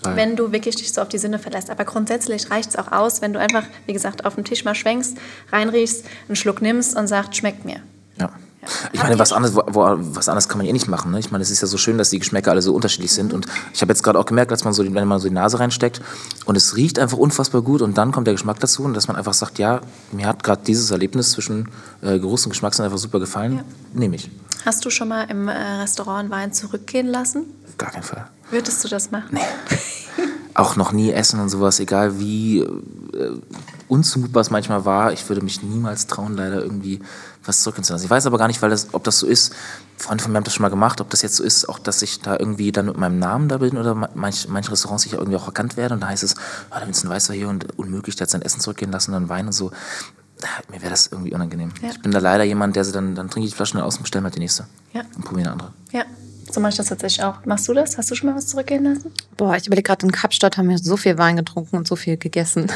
[0.04, 0.16] Total.
[0.16, 1.70] Wenn du wirklich dich so auf die Sinne verlässt.
[1.70, 4.74] Aber grundsätzlich reicht es auch aus, wenn du einfach, wie gesagt, auf den Tisch mal
[4.74, 5.16] schwenkst,
[5.52, 7.76] reinriechst, einen Schluck nimmst und sagst, schmeckt mir.
[8.18, 8.30] Ja.
[8.94, 9.80] Ich meine, was anderes, wo, wo,
[10.14, 11.10] was anderes kann man eh nicht machen.
[11.10, 11.18] Ne?
[11.18, 13.34] Ich meine, es ist ja so schön, dass die Geschmäcker alle so unterschiedlich sind.
[13.34, 15.34] Und ich habe jetzt gerade auch gemerkt, dass man so, die- wenn man so die
[15.34, 16.00] Nase reinsteckt
[16.46, 19.16] und es riecht einfach unfassbar gut und dann kommt der Geschmack dazu und dass man
[19.16, 21.68] einfach sagt, ja, mir hat gerade dieses Erlebnis zwischen
[22.00, 23.60] äh, Geruchs- und Geschmackssinn einfach super gefallen,
[23.92, 24.30] nehme ich.
[24.64, 27.44] Hast du schon mal im äh, Restaurant Wein zurückgehen lassen?
[27.68, 28.28] Auf gar keinen Fall.
[28.50, 29.38] Würdest du das machen?
[30.54, 33.40] Auch noch nie essen und sowas, egal wie äh,
[33.88, 35.12] unzumutbar es manchmal war.
[35.12, 37.00] Ich würde mich niemals trauen, leider irgendwie
[37.44, 38.04] was zurückgehen zu lassen.
[38.04, 39.52] Ich weiß aber gar nicht, weil das, ob das so ist.
[39.96, 42.02] Freunde von mir haben das schon mal gemacht, ob das jetzt so ist, auch dass
[42.02, 45.18] ich da irgendwie dann mit meinem Namen da bin oder manch, manche Restaurants ich ja
[45.18, 46.34] irgendwie auch erkannt werde und da heißt es,
[46.70, 49.20] ah, da ist ein Weißer hier und unmöglich, der hat sein Essen zurückgehen lassen und
[49.20, 49.70] dann Wein und so.
[50.70, 51.72] Mir wäre das irgendwie unangenehm.
[51.80, 51.90] Ja.
[51.90, 54.02] Ich bin da leider jemand, der sie dann, dann trinke ich die Flasche aus und
[54.02, 54.66] bestelle mal die nächste.
[54.92, 55.02] Ja.
[55.16, 55.72] Und probiere eine andere.
[55.92, 56.04] Ja,
[56.54, 57.44] so mache ich das tatsächlich auch.
[57.44, 57.98] Machst du das?
[57.98, 59.10] Hast du schon mal was zurückgehen lassen?
[59.36, 62.16] Boah, ich überlege gerade, in Kapstadt haben wir so viel Wein getrunken und so viel
[62.16, 62.70] gegessen.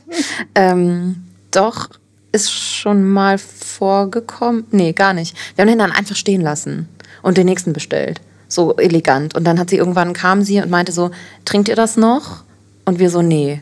[0.54, 1.90] ähm, doch,
[2.32, 4.66] ist schon mal vorgekommen.
[4.70, 5.36] Nee, gar nicht.
[5.54, 6.88] Wir haben den dann einfach stehen lassen
[7.22, 8.20] und den nächsten bestellt.
[8.48, 9.34] So elegant.
[9.34, 11.10] Und dann hat sie irgendwann kam sie und meinte so,
[11.44, 12.44] trinkt ihr das noch?
[12.84, 13.60] Und wir so, nee.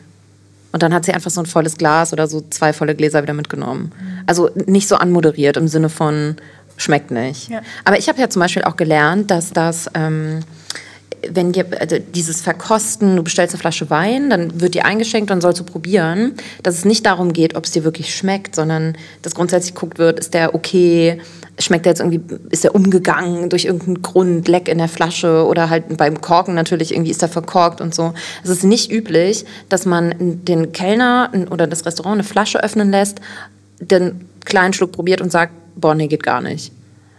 [0.71, 3.33] Und dann hat sie einfach so ein volles Glas oder so zwei volle Gläser wieder
[3.33, 3.91] mitgenommen.
[4.25, 6.35] Also nicht so anmoderiert im Sinne von
[6.77, 7.49] schmeckt nicht.
[7.49, 7.61] Ja.
[7.83, 10.39] Aber ich habe ja zum Beispiel auch gelernt, dass das, ähm,
[11.29, 15.41] wenn dir, also dieses Verkosten, du bestellst eine Flasche Wein, dann wird die eingeschenkt, dann
[15.41, 19.33] sollst du probieren, dass es nicht darum geht, ob es dir wirklich schmeckt, sondern dass
[19.33, 21.19] grundsätzlich geguckt wird, ist der okay,
[21.59, 25.71] schmeckt der jetzt irgendwie, ist der umgegangen durch irgendeinen Grund, Leck in der Flasche oder
[25.71, 28.13] halt beim Korken natürlich irgendwie ist der verkorkt und so.
[28.43, 33.19] Es ist nicht üblich, dass man den Kellner oder das Restaurant eine Flasche öffnen lässt,
[33.79, 36.71] den kleinen Schluck probiert und sagt, boah, nee, geht gar nicht.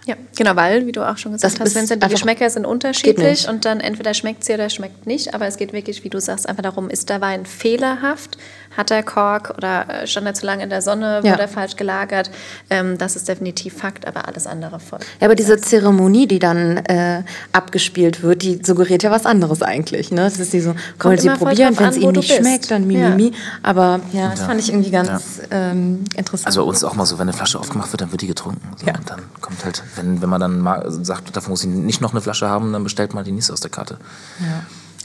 [0.08, 3.46] Ja, genau, weil, wie du auch schon gesagt Das hast, Vincent, die Geschmäcker sind unterschiedlich
[3.46, 6.48] und dann entweder schmeckt sie oder schmeckt nicht, aber es geht wirklich, wie du sagst,
[6.48, 8.38] einfach darum, ist der Wein fehlerhaft,
[8.78, 11.32] hat der Kork oder äh, stand er zu lange in der Sonne, Ja.
[11.32, 12.30] wurde er falsch gelagert,
[12.70, 15.04] ähm, das ist definitiv Fakt, aber alles andere folgt.
[15.20, 20.10] Ja, aber diese Zeremonie, die dann äh, abgespielt wird, die suggeriert ja was anderes eigentlich.
[20.10, 20.22] Ne?
[20.22, 23.08] Das ist die so, wollen Sie voll probieren, wenn es Ihnen nicht schmeckt, dann Ja.
[23.10, 23.32] mimimi.
[23.62, 24.46] Aber ja, das Ja.
[24.46, 26.46] fand ich irgendwie ganz ähm, interessant.
[26.46, 28.60] Also bei uns auch mal so, wenn eine Flasche aufgemacht wird, dann wird die getrunken.
[28.76, 28.86] So.
[28.86, 28.94] Ja.
[28.96, 32.12] Und dann kommt halt, wenn, wenn man dann mal sagt, davon muss ich nicht noch
[32.12, 33.98] eine Flasche haben, dann bestellt man die nächste aus der Karte.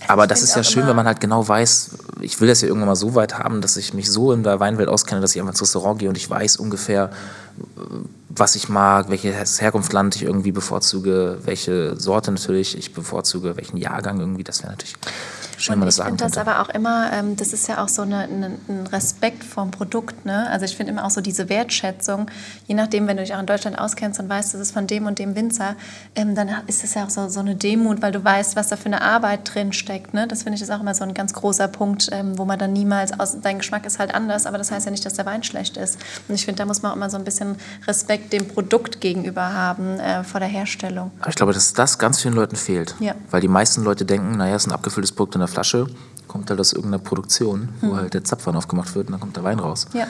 [0.08, 2.90] Aber das ist ja schön, wenn man halt genau weiß, ich will das ja irgendwann
[2.90, 5.54] mal so weit haben, dass ich mich so in der Weinwelt auskenne, dass ich einfach
[5.54, 7.10] ins Restaurant gehe und ich weiß ungefähr,
[8.30, 14.20] was ich mag, welches Herkunftsland ich irgendwie bevorzuge, welche Sorte natürlich ich bevorzuge, welchen Jahrgang
[14.20, 14.96] irgendwie, das wäre natürlich
[15.64, 17.84] schön, man Und das ich sagen finde das aber auch immer, ähm, das ist ja
[17.84, 20.26] auch so eine, eine, ein Respekt vom Produkt.
[20.26, 20.50] Ne?
[20.50, 22.30] Also ich finde immer auch so diese Wertschätzung,
[22.68, 25.06] je nachdem, wenn du dich auch in Deutschland auskennst und weißt, das ist von dem
[25.06, 25.76] und dem Winzer,
[26.16, 28.76] ähm, dann ist es ja auch so, so eine Demut, weil du weißt, was da
[28.76, 30.14] für eine Arbeit drin steckt.
[30.14, 30.28] Ne?
[30.28, 32.74] Das finde ich ist auch immer so ein ganz großer Punkt, ähm, wo man dann
[32.74, 35.44] niemals, aus, dein Geschmack ist halt anders, aber das heißt ja nicht, dass der Wein
[35.44, 36.00] schlecht ist.
[36.28, 37.56] Und ich finde, da muss man auch immer so ein bisschen
[37.88, 41.12] Respekt dem Produkt gegenüber haben äh, vor der Herstellung.
[41.20, 42.96] Aber ich glaube, dass das ganz vielen Leuten fehlt.
[43.00, 43.14] Ja.
[43.30, 45.88] Weil die meisten Leute denken, naja, es ist ein abgefülltes Produkt in der Flasche,
[46.28, 49.44] kommt halt aus irgendeiner Produktion, wo halt der Zapfhahn aufgemacht wird und dann kommt der
[49.44, 49.86] Wein raus.
[49.92, 50.00] Hm.
[50.00, 50.08] Ja.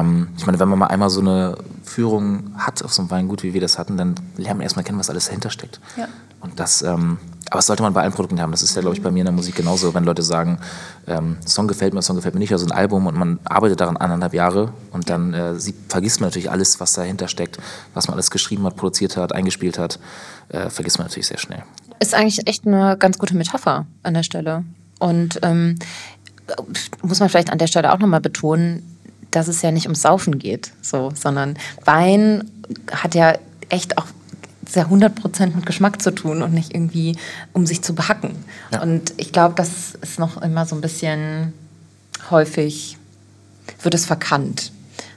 [0.00, 3.42] Ähm, ich meine, wenn man mal einmal so eine Führung hat auf so einem Weingut,
[3.42, 5.80] wie wir das hatten, dann lernt man erstmal kennen, was alles dahinter steckt.
[5.96, 6.06] Ja.
[6.40, 8.50] Und das, ähm, aber das sollte man bei allen Produkten haben.
[8.50, 9.94] Das ist ja, glaube ich, bei mir in der Musik genauso.
[9.94, 10.58] Wenn Leute sagen,
[11.06, 13.96] ähm, Song gefällt mir, Song gefällt mir nicht, also ein Album und man arbeitet daran
[13.96, 17.58] anderthalb Jahre und dann äh, sieht, vergisst man natürlich alles, was dahinter steckt,
[17.94, 19.98] was man alles geschrieben hat, produziert hat, eingespielt hat,
[20.50, 21.62] äh, vergisst man natürlich sehr schnell.
[21.98, 24.64] ist eigentlich echt eine ganz gute Metapher an der Stelle.
[24.98, 25.78] Und ähm,
[27.02, 28.82] muss man vielleicht an der Stelle auch nochmal betonen,
[29.30, 32.50] dass es ja nicht ums Saufen geht, so, sondern Wein
[32.92, 33.36] hat ja
[33.68, 34.06] echt auch
[34.68, 37.16] sehr 100% mit Geschmack zu tun und nicht irgendwie,
[37.52, 38.36] um sich zu behacken.
[38.72, 38.82] Ja.
[38.82, 41.52] Und ich glaube, das ist noch immer so ein bisschen
[42.30, 42.96] häufig,
[43.82, 44.72] wird es verkannt.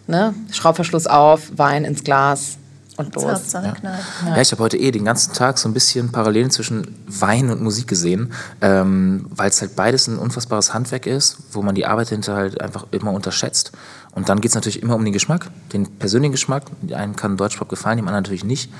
[0.08, 0.34] Ne?
[0.52, 2.58] Schraubverschluss auf, Wein ins Glas,
[2.98, 3.54] und los.
[3.54, 3.76] Ja.
[3.84, 4.42] ja.
[4.42, 7.88] ich habe heute eh den ganzen Tag so ein bisschen Parallelen zwischen Wein und Musik
[7.88, 12.36] gesehen, ähm, weil es halt beides ein unfassbares Handwerk ist, wo man die Arbeit hinter
[12.36, 13.72] halt einfach immer unterschätzt.
[14.14, 16.64] Und dann geht es natürlich immer um den Geschmack, den persönlichen Geschmack.
[16.92, 18.72] Einem kann Deutschpop gefallen, dem anderen natürlich nicht.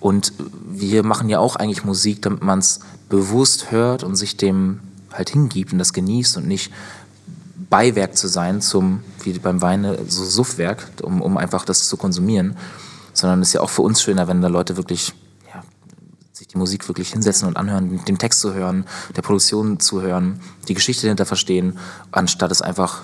[0.00, 0.32] Und
[0.66, 2.80] wir machen ja auch eigentlich Musik, damit man es
[3.10, 4.80] bewusst hört und sich dem
[5.12, 6.72] halt hingibt und das genießt und nicht
[7.68, 12.56] Beiwerk zu sein zum, wie beim Wein, so Suffwerk, um, um einfach das zu konsumieren
[13.12, 15.12] sondern es ist ja auch für uns schöner, wenn da Leute wirklich
[15.52, 15.62] ja,
[16.32, 18.84] sich die Musik wirklich hinsetzen und anhören, den Text zu hören,
[19.16, 21.78] der Produktion zu hören, die Geschichte dahinter verstehen,
[22.10, 23.02] anstatt es einfach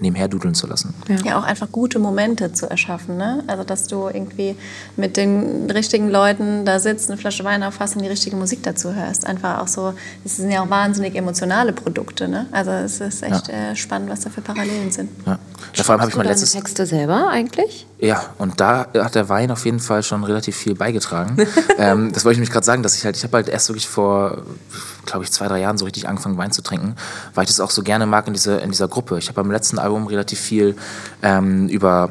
[0.00, 0.94] nebenher dudeln zu lassen.
[1.08, 1.16] Ja.
[1.24, 3.16] ja, auch einfach gute Momente zu erschaffen.
[3.16, 3.44] Ne?
[3.46, 4.56] Also, dass du irgendwie
[4.96, 8.94] mit den richtigen Leuten da sitzt, eine Flasche Wein auffasst und die richtige Musik dazu
[8.94, 9.26] hörst.
[9.26, 12.28] Einfach auch so, es sind ja auch wahnsinnig emotionale Produkte.
[12.28, 12.46] Ne?
[12.52, 13.70] Also, es ist echt ja.
[13.70, 15.10] äh, spannend, was da für Parallelen sind.
[15.26, 15.38] Ja,
[15.74, 16.52] ja vor allem habe ich mein letztes.
[16.52, 17.86] Texte selber eigentlich?
[17.98, 21.36] Ja, und da hat der Wein auf jeden Fall schon relativ viel beigetragen.
[21.78, 23.88] ähm, das wollte ich nämlich gerade sagen, dass ich halt, ich habe halt erst wirklich
[23.88, 24.42] vor,
[25.06, 26.96] glaube ich, zwei, drei Jahren so richtig angefangen, Wein zu trinken,
[27.34, 29.18] weil ich das auch so gerne mag in, diese, in dieser Gruppe.
[29.18, 30.76] Ich habe beim letzten Album relativ viel
[31.22, 32.10] ähm, über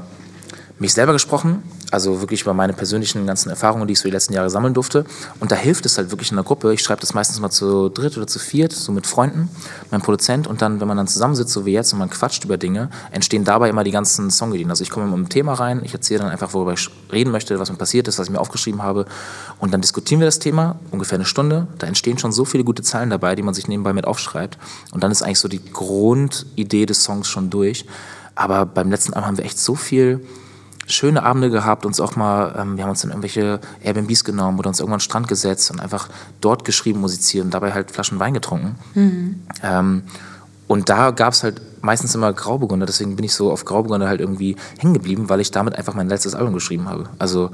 [0.79, 4.33] mich selber gesprochen, also wirklich über meine persönlichen ganzen Erfahrungen, die ich so die letzten
[4.33, 5.05] Jahre sammeln durfte.
[5.39, 6.73] Und da hilft es halt wirklich in der Gruppe.
[6.73, 9.49] Ich schreibe das meistens mal zu dritt oder zu viert, so mit Freunden,
[9.91, 10.47] mein Produzent.
[10.47, 13.43] Und dann, wenn man dann zusammensitzt, so wie jetzt, und man quatscht über Dinge, entstehen
[13.43, 14.69] dabei immer die ganzen Songideen.
[14.69, 17.59] Also ich komme mit einem Thema rein, ich erzähle dann einfach, worüber ich reden möchte,
[17.59, 19.05] was mir passiert ist, was ich mir aufgeschrieben habe.
[19.59, 21.67] Und dann diskutieren wir das Thema, ungefähr eine Stunde.
[21.77, 24.57] Da entstehen schon so viele gute Zeilen dabei, die man sich nebenbei mit aufschreibt.
[24.93, 27.85] Und dann ist eigentlich so die Grundidee des Songs schon durch.
[28.33, 30.25] Aber beim letzten Album haben wir echt so viel
[30.91, 34.69] schöne Abende gehabt, uns auch mal, ähm, wir haben uns dann irgendwelche Airbnbs genommen oder
[34.69, 38.19] uns irgendwann an den Strand gesetzt und einfach dort geschrieben, musizieren und dabei halt Flaschen
[38.19, 38.75] Wein getrunken.
[38.93, 39.43] Mhm.
[39.63, 40.03] Ähm,
[40.67, 44.21] und da gab es halt meistens immer Grauburgunder, deswegen bin ich so auf Grauburgunder halt
[44.21, 47.09] irgendwie hängen geblieben, weil ich damit einfach mein letztes Album geschrieben habe.
[47.19, 47.51] Also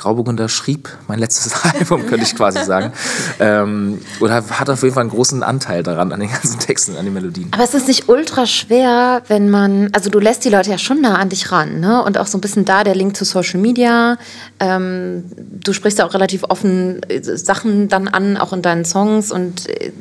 [0.00, 2.92] Grauburgunder schrieb mein letztes Album, könnte ich quasi sagen.
[3.38, 7.04] ähm, oder hat auf jeden Fall einen großen Anteil daran, an den ganzen Texten, an
[7.04, 7.48] den Melodien.
[7.52, 11.02] Aber es ist nicht ultra schwer, wenn man, also du lässt die Leute ja schon
[11.02, 12.02] nah an dich ran, ne?
[12.02, 14.16] Und auch so ein bisschen da der Link zu Social Media.
[14.58, 19.30] Ähm, du sprichst ja auch relativ offen äh, Sachen dann an, auch in deinen Songs
[19.30, 19.92] und äh,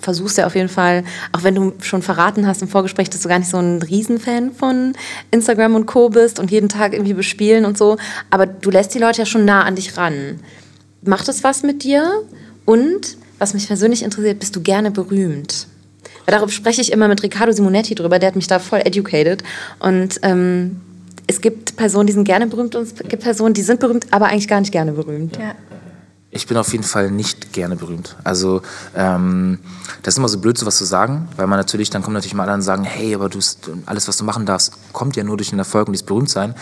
[0.00, 3.28] versuchst ja auf jeden Fall, auch wenn du schon verraten hast im Vorgespräch, dass du
[3.28, 4.92] gar nicht so ein Riesenfan von
[5.32, 6.08] Instagram und Co.
[6.08, 7.96] bist und jeden Tag irgendwie bespielen und so,
[8.30, 10.40] aber du lässt die Leute ja schon nah an dich ran.
[11.02, 12.22] Macht es was mit dir?
[12.64, 15.66] Und, was mich persönlich interessiert, bist du gerne berühmt?
[16.24, 19.42] Weil darauf spreche ich immer mit Riccardo Simonetti drüber, der hat mich da voll educated.
[19.78, 20.80] Und ähm,
[21.26, 24.26] es gibt Personen, die sind gerne berühmt und es gibt Personen, die sind berühmt, aber
[24.26, 25.36] eigentlich gar nicht gerne berühmt.
[25.36, 25.54] Ja.
[26.30, 28.16] Ich bin auf jeden Fall nicht gerne berühmt.
[28.24, 28.62] Also
[28.96, 29.60] ähm,
[30.02, 32.34] das ist immer so blöd, so was zu sagen, weil man natürlich, dann kommen natürlich
[32.34, 33.38] mal alle und sagen, hey, aber du
[33.86, 36.54] alles, was du machen darfst, kommt ja nur durch den Erfolg und dieses Berühmtsein.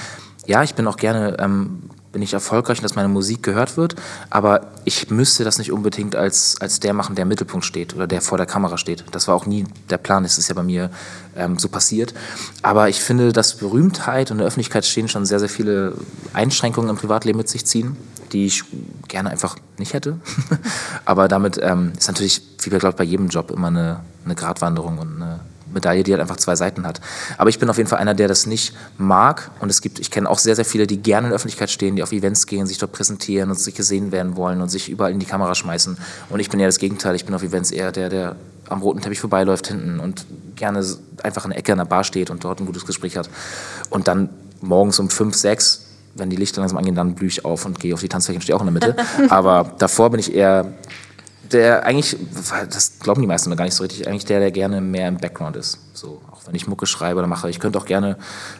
[0.46, 3.96] Ja, ich bin auch gerne ähm, bin ich erfolgreich und dass meine Musik gehört wird,
[4.30, 8.06] aber ich müsste das nicht unbedingt als, als der machen, der im Mittelpunkt steht oder
[8.06, 9.04] der vor der Kamera steht.
[9.12, 10.90] Das war auch nie der Plan, das ist ja bei mir
[11.36, 12.12] ähm, so passiert.
[12.62, 15.94] Aber ich finde, dass Berühmtheit und der Öffentlichkeit stehen schon sehr, sehr viele
[16.32, 17.96] Einschränkungen im Privatleben mit sich ziehen,
[18.32, 18.64] die ich
[19.08, 20.18] gerne einfach nicht hätte.
[21.04, 24.98] aber damit ähm, ist natürlich, wie bei, glaube bei jedem Job, immer eine, eine Gratwanderung
[24.98, 25.40] und eine
[25.72, 27.00] Medaille, die halt einfach zwei Seiten hat.
[27.38, 29.50] Aber ich bin auf jeden Fall einer, der das nicht mag.
[29.60, 31.96] Und es gibt, ich kenne auch sehr, sehr viele, die gerne in der Öffentlichkeit stehen,
[31.96, 35.12] die auf Events gehen, sich dort präsentieren und sich gesehen werden wollen und sich überall
[35.12, 35.96] in die Kamera schmeißen.
[36.30, 37.14] Und ich bin eher das Gegenteil.
[37.14, 38.36] Ich bin auf Events eher der, der
[38.68, 40.24] am roten Teppich vorbeiläuft hinten und
[40.56, 40.84] gerne
[41.22, 43.28] einfach in der Ecke in der Bar steht und dort ein gutes Gespräch hat.
[43.90, 47.64] Und dann morgens um fünf, sechs wenn die Lichter langsam angehen, dann blühe ich auf
[47.64, 48.96] und gehe auf die Tanzfläche und stehe auch in der Mitte.
[49.30, 50.72] Aber davor bin ich eher
[51.52, 52.16] der eigentlich,
[52.70, 55.56] das glauben die meisten gar nicht so richtig, eigentlich der, der gerne mehr im Background
[55.56, 55.78] ist.
[55.92, 57.48] So, auch wenn ich Mucke schreibe oder mache.
[57.50, 58.16] Ich könnte auch gerne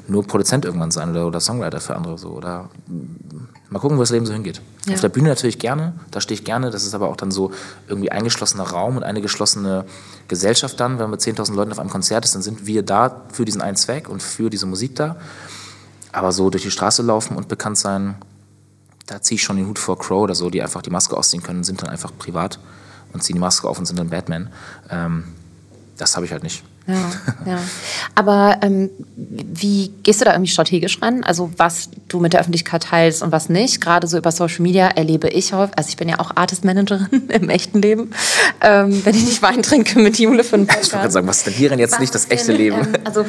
[0.08, 2.18] nur Produzent irgendwann sein oder, oder Songwriter für andere.
[2.18, 2.68] So, oder
[3.70, 4.60] mal gucken, wo das Leben so hingeht.
[4.86, 4.94] Ja.
[4.94, 6.70] Auf der Bühne natürlich gerne, da stehe ich gerne.
[6.70, 7.52] Das ist aber auch dann so
[7.88, 9.84] irgendwie ein geschlossener Raum und eine geschlossene
[10.28, 10.92] Gesellschaft dann.
[10.92, 13.62] Wenn man mit 10.000 Leuten auf einem Konzert ist, dann sind wir da für diesen
[13.62, 15.16] einen Zweck und für diese Musik da.
[16.12, 18.16] Aber so durch die Straße laufen und bekannt sein,
[19.06, 21.42] da ziehe ich schon den Hut vor Crow oder so, die einfach die Maske ausziehen
[21.42, 22.58] können, sind dann einfach privat
[23.12, 24.50] und ziehen die Maske auf und sind dann Batman.
[24.90, 25.24] Ähm,
[25.96, 26.64] das habe ich halt nicht.
[26.86, 27.10] Ja,
[27.46, 27.58] ja.
[28.14, 31.22] Aber ähm, wie gehst du da irgendwie strategisch ran?
[31.22, 33.80] Also was du mit der Öffentlichkeit teilst und was nicht?
[33.80, 37.28] Gerade so über Social Media erlebe ich häufig, also ich bin ja auch Artist Managerin
[37.28, 38.10] im echten Leben,
[38.60, 40.88] ähm, wenn ich nicht Wein trinke mit Jule für einen Podcast.
[40.88, 42.76] Ich wollte sagen, was ist denn hierin jetzt was nicht das echte denn, Leben?
[42.78, 43.24] Ähm, also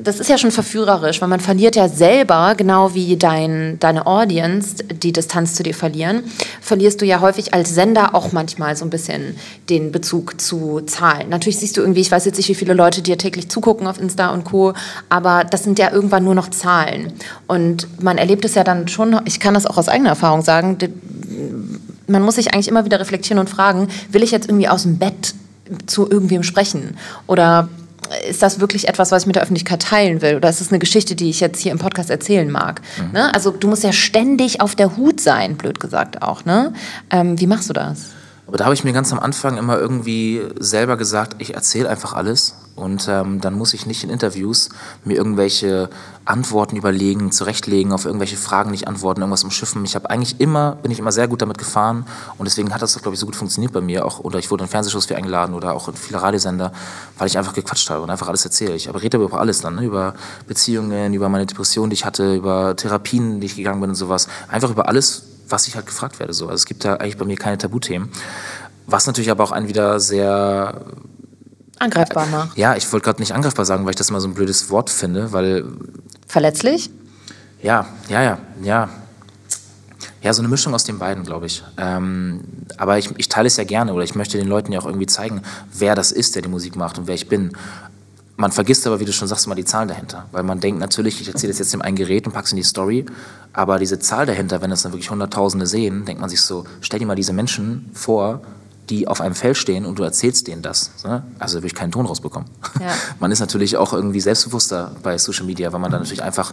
[0.00, 4.76] das ist ja schon verführerisch, weil man verliert ja selber, genau wie dein, deine Audience
[4.84, 6.24] die Distanz zu dir verlieren,
[6.60, 9.36] verlierst du ja häufig als Sender auch manchmal so ein bisschen
[9.70, 11.28] den Bezug zu Zahlen.
[11.28, 14.00] Natürlich siehst du irgendwie, ich weiß jetzt nicht, wie viele Leute dir täglich zugucken auf
[14.00, 14.74] Insta und Co.,
[15.08, 17.12] aber das sind ja irgendwann nur noch Zahlen.
[17.46, 20.78] Und man erlebt es ja dann schon, ich kann das auch aus eigener Erfahrung sagen,
[22.06, 24.98] man muss sich eigentlich immer wieder reflektieren und fragen, will ich jetzt irgendwie aus dem
[24.98, 25.34] Bett
[25.86, 26.96] zu irgendwem sprechen?
[27.26, 27.68] Oder
[28.28, 30.36] ist das wirklich etwas, was ich mit der Öffentlichkeit teilen will?
[30.36, 32.82] Oder ist es eine Geschichte, die ich jetzt hier im Podcast erzählen mag?
[32.98, 33.12] Mhm.
[33.12, 33.34] Ne?
[33.34, 36.44] Also du musst ja ständig auf der Hut sein, blöd gesagt auch.
[36.44, 36.72] Ne?
[37.10, 38.10] Ähm, wie machst du das?
[38.52, 42.12] Aber da habe ich mir ganz am Anfang immer irgendwie selber gesagt, ich erzähle einfach
[42.12, 44.68] alles und ähm, dann muss ich nicht in Interviews
[45.06, 45.88] mir irgendwelche
[46.26, 49.86] Antworten überlegen, zurechtlegen, auf irgendwelche Fragen nicht antworten, irgendwas umschiffen.
[49.86, 52.04] Ich habe eigentlich immer, bin ich immer sehr gut damit gefahren
[52.36, 54.04] und deswegen hat das, glaube ich, so gut funktioniert bei mir.
[54.04, 56.72] Auch, oder ich wurde in Fernsehshows für eingeladen oder auch in viele Radiosender,
[57.16, 58.74] weil ich einfach gequatscht habe und einfach alles erzähle.
[58.74, 59.84] Ich rede über alles dann, ne?
[59.84, 60.12] über
[60.46, 64.28] Beziehungen, über meine Depression, die ich hatte, über Therapien, die ich gegangen bin und sowas.
[64.48, 66.32] Einfach über alles, was ich halt gefragt werde.
[66.32, 66.46] So.
[66.46, 68.08] Also es gibt da eigentlich bei mir keine Tabuthemen.
[68.86, 70.84] Was natürlich aber auch einen wieder sehr
[71.78, 72.56] angreifbar macht.
[72.56, 74.90] Ja, ich wollte gerade nicht angreifbar sagen, weil ich das immer so ein blödes Wort
[74.90, 75.64] finde, weil.
[76.26, 76.90] Verletzlich?
[77.62, 78.88] Ja, ja, ja, ja.
[80.22, 81.64] Ja, so eine Mischung aus den beiden, glaube ich.
[81.76, 82.42] Ähm,
[82.76, 85.06] aber ich, ich teile es ja gerne oder ich möchte den Leuten ja auch irgendwie
[85.06, 85.42] zeigen,
[85.72, 87.56] wer das ist, der die Musik macht und wer ich bin.
[88.36, 90.26] Man vergisst aber, wie du schon sagst, immer die Zahlen dahinter.
[90.32, 92.56] Weil man denkt natürlich, ich erzähle das jetzt dem einen Gerät und packe es in
[92.56, 93.04] die Story.
[93.52, 96.98] Aber diese Zahl dahinter, wenn das dann wirklich Hunderttausende sehen, denkt man sich so, stell
[96.98, 98.40] dir mal diese Menschen vor,
[98.90, 100.90] die auf einem Feld stehen und du erzählst denen das.
[101.04, 101.22] Ne?
[101.38, 102.48] Also würde ich keinen Ton rausbekommen.
[102.80, 102.88] Ja.
[103.20, 106.52] Man ist natürlich auch irgendwie selbstbewusster bei Social Media, weil man dann natürlich einfach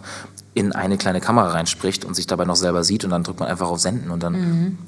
[0.54, 3.48] in eine kleine Kamera reinspricht und sich dabei noch selber sieht und dann drückt man
[3.48, 4.78] einfach auf Senden und dann mhm.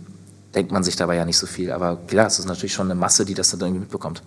[0.55, 1.73] denkt man sich dabei ja nicht so viel.
[1.73, 4.23] Aber klar, es ist natürlich schon eine Masse, die das dann irgendwie mitbekommt.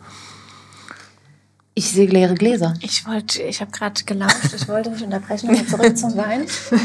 [1.77, 2.73] Ich sehe leere Gläser.
[2.79, 6.47] Ich wollte, ich habe gerade gelauscht, ich wollte mich unterbrechen, nochmal zurück zum Wein.
[6.47, 6.79] Sind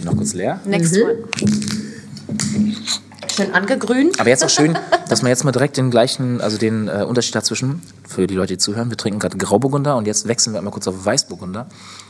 [0.00, 0.60] die noch kurz leer?
[0.64, 1.02] Next mhm.
[1.02, 1.16] one.
[3.36, 4.18] Schön angegrünt.
[4.18, 4.78] Aber jetzt auch schön,
[5.10, 8.54] dass man jetzt mal direkt den gleichen, also den äh, Unterschied dazwischen, für die Leute,
[8.54, 11.66] die zuhören, wir trinken gerade Grauburgunder und jetzt wechseln wir einmal kurz auf Weißburgunder.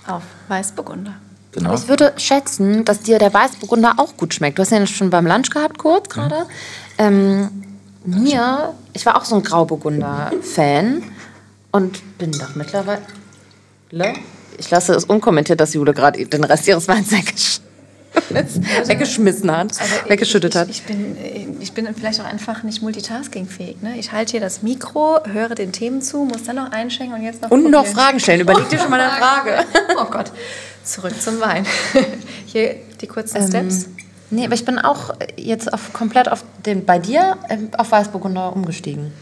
[0.06, 1.14] Auf Weißburgunder.
[1.50, 1.74] Genau.
[1.74, 4.58] Ich würde schätzen, dass dir der Weißburgunder auch gut schmeckt.
[4.58, 6.10] Du hast ihn ja schon beim Lunch gehabt, kurz mhm.
[6.10, 6.36] gerade.
[6.36, 6.48] Mhm.
[6.98, 7.50] Ähm,
[8.04, 11.02] mir, ich war auch so ein Grauburgunder-Fan
[11.72, 13.02] und bin doch mittlerweile.
[14.58, 17.62] Ich lasse es unkommentiert, dass Jule gerade den Rest ihres Weins weggeschickt
[18.34, 20.68] also, weggeschmissen hat, also weggeschüttet ich, hat.
[20.68, 21.16] Ich bin,
[21.60, 23.82] ich bin vielleicht auch einfach nicht multitaskingfähig.
[23.82, 23.98] Ne?
[23.98, 27.42] Ich halte hier das Mikro, höre den Themen zu, muss dann noch einschenken und jetzt
[27.42, 27.50] noch.
[27.50, 28.40] Und noch Fragen stellen.
[28.40, 29.64] Überleg dir schon mal eine Frage.
[29.98, 30.32] Oh Gott.
[30.84, 31.64] Zurück zum Wein.
[32.46, 33.88] Hier die kurzen ähm, Steps.
[34.30, 38.54] Nee, aber ich bin auch jetzt auf, komplett auf den, bei dir ähm, auf Weißburgunder
[38.54, 39.12] umgestiegen.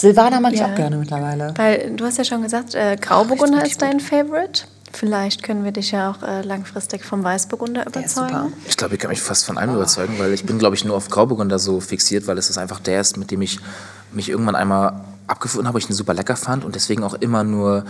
[0.00, 0.66] Silvaner mag ja.
[0.66, 1.52] ich auch gerne mittlerweile.
[1.56, 4.64] Weil du hast ja schon gesagt, äh, Grauburgunder ist dein Favorite.
[4.92, 8.52] Vielleicht können wir dich ja auch äh, langfristig vom Weißburgunder überzeugen.
[8.66, 9.74] Ich glaube, ich kann mich fast von allem oh.
[9.74, 12.80] überzeugen, weil ich bin, glaube ich, nur auf Grauburgunder so fixiert, weil es ist einfach
[12.80, 13.60] der ist, mit dem ich
[14.12, 17.84] mich irgendwann einmal abgefunden habe, ich ihn super lecker fand und deswegen auch immer nur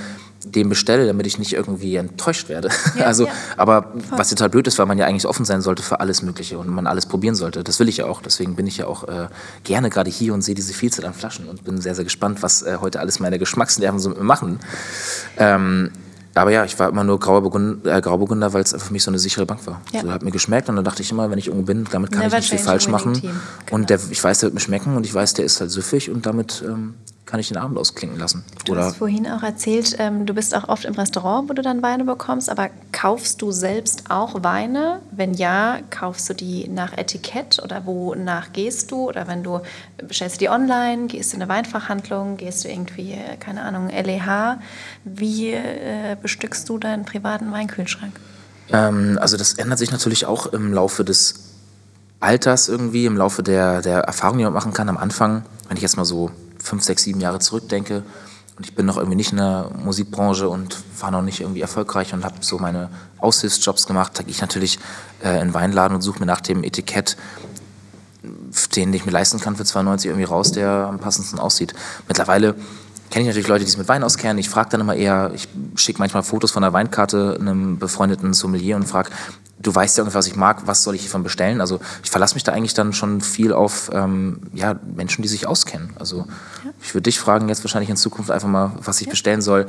[0.45, 2.71] den bestelle, damit ich nicht irgendwie enttäuscht werde.
[2.97, 3.33] Ja, also, ja.
[3.57, 4.19] aber Voll.
[4.19, 6.69] was total blöd ist, weil man ja eigentlich offen sein sollte für alles Mögliche und
[6.69, 7.63] man alles probieren sollte.
[7.63, 8.23] Das will ich ja auch.
[8.23, 9.29] Deswegen bin ich ja auch äh,
[9.65, 12.63] gerne gerade hier und sehe diese Vielzahl an Flaschen und bin sehr, sehr gespannt, was
[12.63, 14.61] äh, heute alles meine Geschmacksnerven so mit mir machen.
[15.37, 15.91] Ähm,
[16.35, 19.19] aber ja, ich war immer nur Grauburgunder, äh, Grauburgunder weil es für mich so eine
[19.19, 19.83] sichere Bank war.
[19.93, 20.03] Ja.
[20.03, 22.23] So, hat mir geschmeckt und dann dachte ich immer, wenn ich irgendwo bin, damit kann
[22.23, 23.15] Never ich nicht viel falsch machen.
[23.15, 23.35] Genau.
[23.73, 26.11] Und der, ich weiß, der wird mir schmecken und ich weiß, der ist halt süffig
[26.11, 26.95] und damit ähm,
[27.31, 28.45] kann ich den Abend ausklinken lassen.
[28.65, 31.63] Du Oder hast vorhin auch erzählt, ähm, du bist auch oft im Restaurant, wo du
[31.63, 35.01] dann Weine bekommst, aber kaufst du selbst auch Weine?
[35.13, 39.09] Wenn ja, kaufst du die nach Etikett oder wonach gehst du?
[39.09, 39.61] Oder wenn du
[40.09, 43.89] bestellst du die online, gehst du in eine Weinfachhandlung, gehst du irgendwie, äh, keine Ahnung,
[43.89, 44.59] LEH?
[45.05, 48.19] Wie äh, bestückst du deinen privaten Weinkühlschrank?
[48.73, 51.35] Ähm, also das ändert sich natürlich auch im Laufe des
[52.19, 54.89] Alters irgendwie, im Laufe der, der Erfahrung, die man machen kann.
[54.89, 56.31] Am Anfang, wenn ich jetzt mal so
[56.63, 58.03] fünf, sechs, sieben Jahre zurückdenke
[58.61, 62.13] und ich bin noch irgendwie nicht in der Musikbranche und war noch nicht irgendwie erfolgreich
[62.13, 64.79] und habe so meine Aushilfsjobs gemacht, da gehe ich natürlich
[65.25, 67.17] äh, in einen Weinladen und suche mir nach dem Etikett,
[68.77, 71.73] den ich mir leisten kann für 2,90 irgendwie raus, der am passendsten aussieht.
[72.07, 72.55] Mittlerweile
[73.09, 74.37] kenne ich natürlich Leute, die sich mit Wein auskennen.
[74.37, 78.77] Ich frage dann immer eher, ich schicke manchmal Fotos von der Weinkarte einem befreundeten Sommelier
[78.77, 79.09] und frage,
[79.63, 81.61] du weißt ja ungefähr, was ich mag, was soll ich hiervon bestellen.
[81.61, 85.47] Also ich verlasse mich da eigentlich dann schon viel auf ähm, ja, Menschen, die sich
[85.47, 85.91] auskennen.
[85.99, 86.27] Also
[86.65, 86.71] ja.
[86.83, 89.11] ich würde dich fragen jetzt wahrscheinlich in Zukunft einfach mal, was ich ja.
[89.11, 89.67] bestellen soll.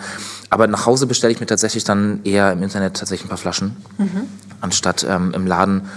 [0.50, 3.76] Aber nach Hause bestelle ich mir tatsächlich dann eher im Internet tatsächlich ein paar Flaschen,
[3.98, 4.28] mhm.
[4.62, 5.90] anstatt ähm, im Laden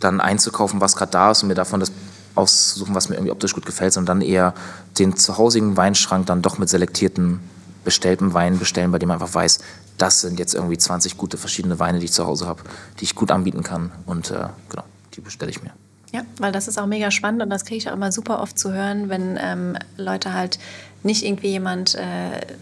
[0.00, 1.92] dann einzukaufen, was gerade da ist und mir davon das
[2.34, 4.54] aussuchen, was mir irgendwie optisch gut gefällt, sondern dann eher
[4.98, 7.40] den zuhausigen Weinschrank dann doch mit selektierten
[7.84, 9.60] bestellten Wein bestellen, bei dem man einfach weiß,
[9.98, 12.62] das sind jetzt irgendwie 20 gute verschiedene Weine, die ich zu Hause habe,
[13.00, 13.92] die ich gut anbieten kann.
[14.06, 14.84] Und äh, genau,
[15.14, 15.72] die bestelle ich mir.
[16.12, 18.58] Ja, weil das ist auch mega spannend und das kriege ich auch immer super oft
[18.58, 20.58] zu hören, wenn ähm, Leute halt
[21.02, 22.02] nicht irgendwie jemand äh,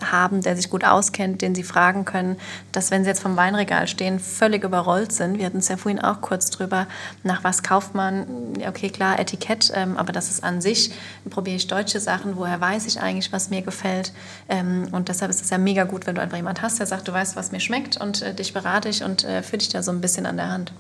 [0.05, 2.37] haben, der sich gut auskennt, den sie fragen können,
[2.73, 5.39] dass wenn sie jetzt vom Weinregal stehen, völlig überrollt sind.
[5.39, 6.87] Wir hatten es ja vorhin auch kurz drüber,
[7.23, 8.27] nach was kauft man?
[8.67, 10.91] Okay, klar, Etikett, ähm, aber das ist an sich,
[11.31, 14.13] probiere ich deutsche Sachen, woher weiß ich eigentlich, was mir gefällt.
[14.49, 17.09] Ähm, und deshalb ist es ja mega gut, wenn du einfach jemand hast, der sagt,
[17.09, 19.83] du weißt, was mir schmeckt und äh, dich berate ich und äh, führe dich da
[19.83, 20.73] so ein bisschen an der Hand.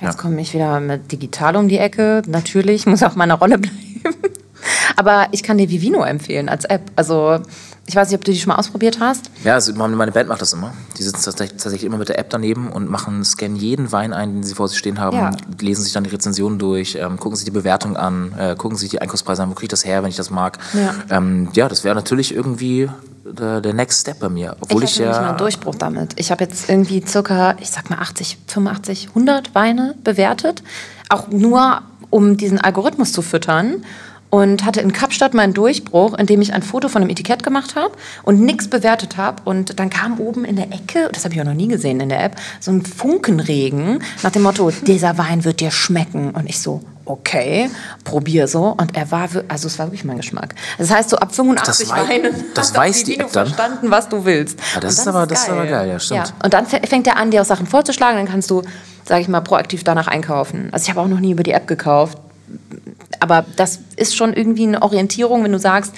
[0.00, 2.22] Jetzt komme ich wieder mit digital um die Ecke.
[2.26, 4.02] Natürlich muss auch meine Rolle bleiben.
[4.96, 6.90] Aber ich kann dir Vivino empfehlen als App.
[6.96, 7.40] Also
[7.86, 9.30] ich weiß nicht, ob du die schon mal ausprobiert hast.
[9.42, 10.72] Ja, also meine Band macht das immer.
[10.98, 14.42] Die sitzen tatsächlich immer mit der App daneben und machen, scannen jeden Wein ein, den
[14.44, 15.30] sie vor sich stehen haben, ja.
[15.60, 18.90] lesen sich dann die Rezensionen durch, ähm, gucken sich die Bewertung an, äh, gucken sich
[18.90, 20.58] die Einkaufspreise an, wo kriege ich das her, wenn ich das mag.
[20.74, 22.88] Ja, ähm, ja das wäre natürlich irgendwie
[23.24, 24.56] der, der, Next Step bei mir.
[24.60, 26.12] Obwohl ich, ich ja einen Durchbruch damit.
[26.16, 30.62] Ich habe jetzt irgendwie circa, ich sag mal 80, 85, 100 Weine bewertet.
[31.08, 33.84] Auch nur, um diesen Algorithmus zu füttern
[34.32, 37.92] und hatte in Kapstadt meinen Durchbruch, indem ich ein Foto von einem Etikett gemacht habe
[38.22, 39.42] und nichts bewertet habe.
[39.44, 42.08] Und dann kam oben in der Ecke, das habe ich auch noch nie gesehen in
[42.08, 46.30] der App, so ein Funkenregen nach dem Motto, dieser Wein wird dir schmecken.
[46.30, 47.68] Und ich so, okay,
[48.04, 48.68] probier so.
[48.68, 50.54] Und er war, also es war wirklich mein Geschmack.
[50.78, 53.48] Das heißt, so ab 85 das Weinen das weiß die App dann.
[53.48, 54.58] verstanden, was du willst.
[54.72, 56.28] Ja, das, ist aber, das ist aber geil, ja, stimmt.
[56.28, 56.34] Ja.
[56.42, 58.16] Und dann fängt er an, dir auch Sachen vorzuschlagen.
[58.16, 58.62] Dann kannst du,
[59.04, 60.70] sage ich mal, proaktiv danach einkaufen.
[60.72, 62.16] Also ich habe auch noch nie über die App gekauft
[63.22, 65.94] aber das ist schon irgendwie eine Orientierung, wenn du sagst,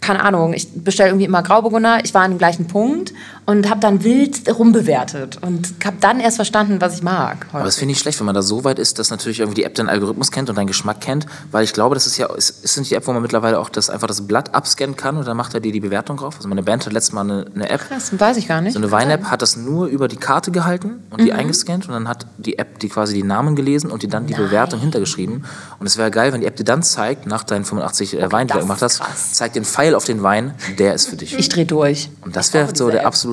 [0.00, 3.12] keine Ahnung, ich bestelle irgendwie immer Grauburgunder, ich war an dem gleichen Punkt
[3.46, 7.46] und habe dann wild rumbewertet und habe dann erst verstanden, was ich mag.
[7.46, 7.56] Heute.
[7.56, 9.64] Aber das finde ich schlecht, wenn man da so weit ist, dass natürlich irgendwie die
[9.64, 12.64] App deinen Algorithmus kennt und deinen Geschmack kennt, weil ich glaube, das ist ja, ist,
[12.64, 15.26] ist nicht die App, wo man mittlerweile auch das, einfach das Blatt abscannen kann und
[15.26, 16.36] dann macht er dir die Bewertung drauf.
[16.36, 17.80] Also meine Band hat letztes Mal eine, eine App.
[17.88, 18.74] Krass, weiß ich gar nicht.
[18.74, 21.38] So eine Wein-App hat das nur über die Karte gehalten und die mhm.
[21.38, 24.34] eingescannt und dann hat die App die quasi die Namen gelesen und die dann die
[24.34, 24.42] Nein.
[24.42, 25.44] Bewertung hintergeschrieben.
[25.78, 28.48] Und es wäre geil, wenn die App dir dann zeigt, nach deinen 85 äh, Weinen,
[28.48, 31.38] die du gemacht hast, zeigt den Pfeil auf den Wein, der ist für dich.
[31.38, 32.10] Ich drehe durch.
[32.22, 33.29] Und das wäre so der absolute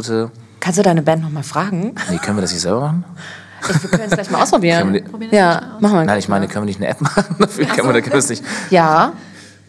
[0.60, 1.96] Kannst du deine Band noch mal fragen?
[2.10, 3.06] Nee, können wir das nicht selber machen?
[3.62, 4.94] Ich, wir können es gleich mal ausprobieren.
[4.94, 6.06] Wir, ja, machen wir.
[6.06, 7.24] Nein, ich meine, können wir nicht eine App machen?
[7.40, 8.44] Dafür können wir, können das nicht.
[8.70, 9.14] Ja,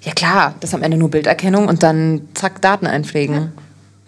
[0.03, 0.55] ja klar.
[0.61, 3.35] Das ist am Ende nur Bilderkennung und dann zack Daten einpflegen.
[3.35, 3.49] Ja.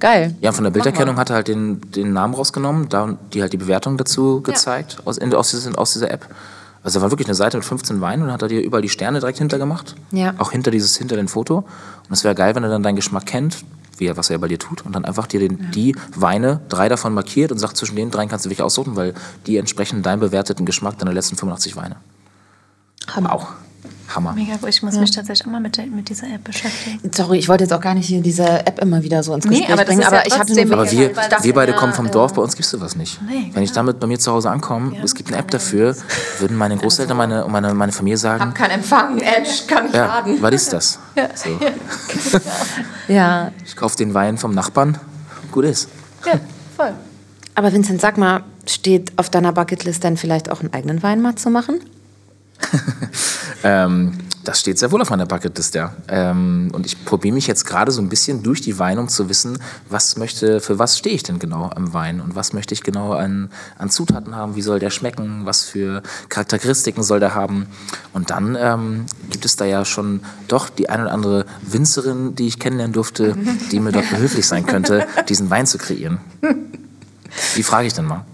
[0.01, 0.35] Geil.
[0.41, 3.59] Ja, von der Bilderkennung hat er halt den, den Namen rausgenommen, da die halt die
[3.59, 5.07] Bewertung dazu gezeigt ja.
[5.07, 6.27] aus, in, aus, dieser, aus dieser App.
[6.83, 8.81] Also da war wirklich eine Seite mit 15 Weinen und dann hat er dir überall
[8.81, 9.95] die Sterne direkt hintergemacht.
[10.13, 10.33] Ja.
[10.39, 11.59] Auch hinter dieses, hinter den Foto.
[11.59, 13.59] Und es wäre geil, wenn er dann deinen Geschmack kennt,
[14.01, 15.71] wie er, was er bei dir tut und dann einfach dir den, ja.
[15.71, 19.15] die Weine, drei davon markiert und sagt, zwischen den dreien kannst du dich aussuchen, weil
[19.47, 21.97] die entsprechen deinem bewerteten Geschmack deiner letzten 85 Weine.
[23.15, 23.33] Hammer.
[23.33, 23.49] Auch.
[24.15, 24.33] Hammer.
[24.33, 24.69] Mega gut.
[24.69, 25.01] Ich muss ja.
[25.01, 26.99] mich tatsächlich auch mal mit, der, mit dieser App beschäftigen.
[27.15, 29.69] Sorry, ich wollte jetzt auch gar nicht hier diese App immer wieder so ins Gespräch
[29.69, 30.03] nee, aber bringen.
[30.03, 32.71] Aber, ja ich hatte aber wir, wir beide kommen vom Dorf, bei uns gibt es
[32.71, 33.21] sowas nicht.
[33.23, 35.97] Nee, Wenn ich damit bei mir zu Hause ankomme, ja, es gibt eine App dafür,
[36.39, 38.43] würden meine Großeltern, meine, meine, meine Familie sagen...
[38.43, 40.43] Hab keinen Empfang, Edge, kann nicht ja, laden.
[40.43, 40.99] Was ist das?
[41.17, 41.29] Ja.
[41.35, 41.61] So.
[43.09, 43.53] ja.
[43.65, 44.99] Ich kaufe den Wein vom Nachbarn,
[45.51, 45.89] gut ist.
[46.25, 46.35] Ja,
[46.77, 46.95] voll.
[47.55, 51.35] Aber Vincent, sag mal, steht auf deiner Bucketlist denn vielleicht auch einen eigenen Wein mal
[51.35, 51.81] zu machen?
[53.63, 55.93] ähm, das steht sehr wohl auf meiner Bucketlist, ja.
[56.09, 59.29] Ähm, und ich probiere mich jetzt gerade so ein bisschen durch die Weine, um zu
[59.29, 62.83] wissen, was möchte, für was stehe ich denn genau am Wein und was möchte ich
[62.83, 67.67] genau an, an Zutaten haben, wie soll der schmecken, was für Charakteristiken soll der haben.
[68.13, 72.47] Und dann ähm, gibt es da ja schon doch die eine oder andere Winzerin, die
[72.47, 73.37] ich kennenlernen durfte,
[73.71, 76.19] die mir doch behilflich sein könnte, diesen Wein zu kreieren.
[77.57, 78.25] Die frage ich dann mal.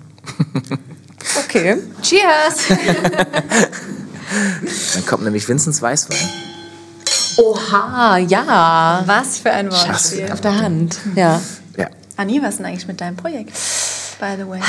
[1.44, 1.78] Okay.
[2.00, 2.68] Cheers!
[4.94, 6.18] Dann kommt nämlich Vinzens Weißwein.
[7.38, 9.02] Oha, ja.
[9.06, 10.32] Was für ein Wortspiel.
[10.32, 11.40] Auf der Hand, ja.
[11.76, 11.88] ja.
[12.16, 13.52] Anni, was ist denn eigentlich mit deinem Projekt?
[14.18, 14.60] By the way.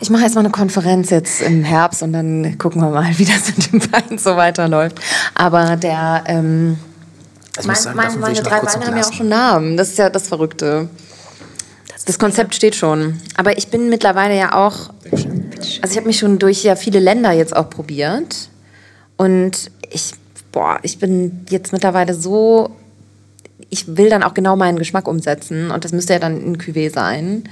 [0.00, 3.24] Ich mache jetzt mal eine Konferenz jetzt im Herbst und dann gucken wir mal, wie
[3.24, 5.00] das mit dem Wein so weiterläuft.
[5.34, 6.78] Aber der, ähm,
[7.56, 9.76] also mein, sagen, mein, meine drei Weine haben ja auch schon Namen.
[9.76, 10.88] Das ist ja das Verrückte.
[11.92, 13.20] Das, das Konzept steht schon.
[13.36, 15.26] Aber ich bin mittlerweile ja auch, also
[15.62, 18.49] ich habe mich schon durch ja viele Länder jetzt auch probiert.
[19.20, 20.12] Und ich,
[20.50, 22.70] boah, ich bin jetzt mittlerweile so,
[23.68, 26.90] ich will dann auch genau meinen Geschmack umsetzen und das müsste ja dann in Cuvée
[26.90, 27.44] sein.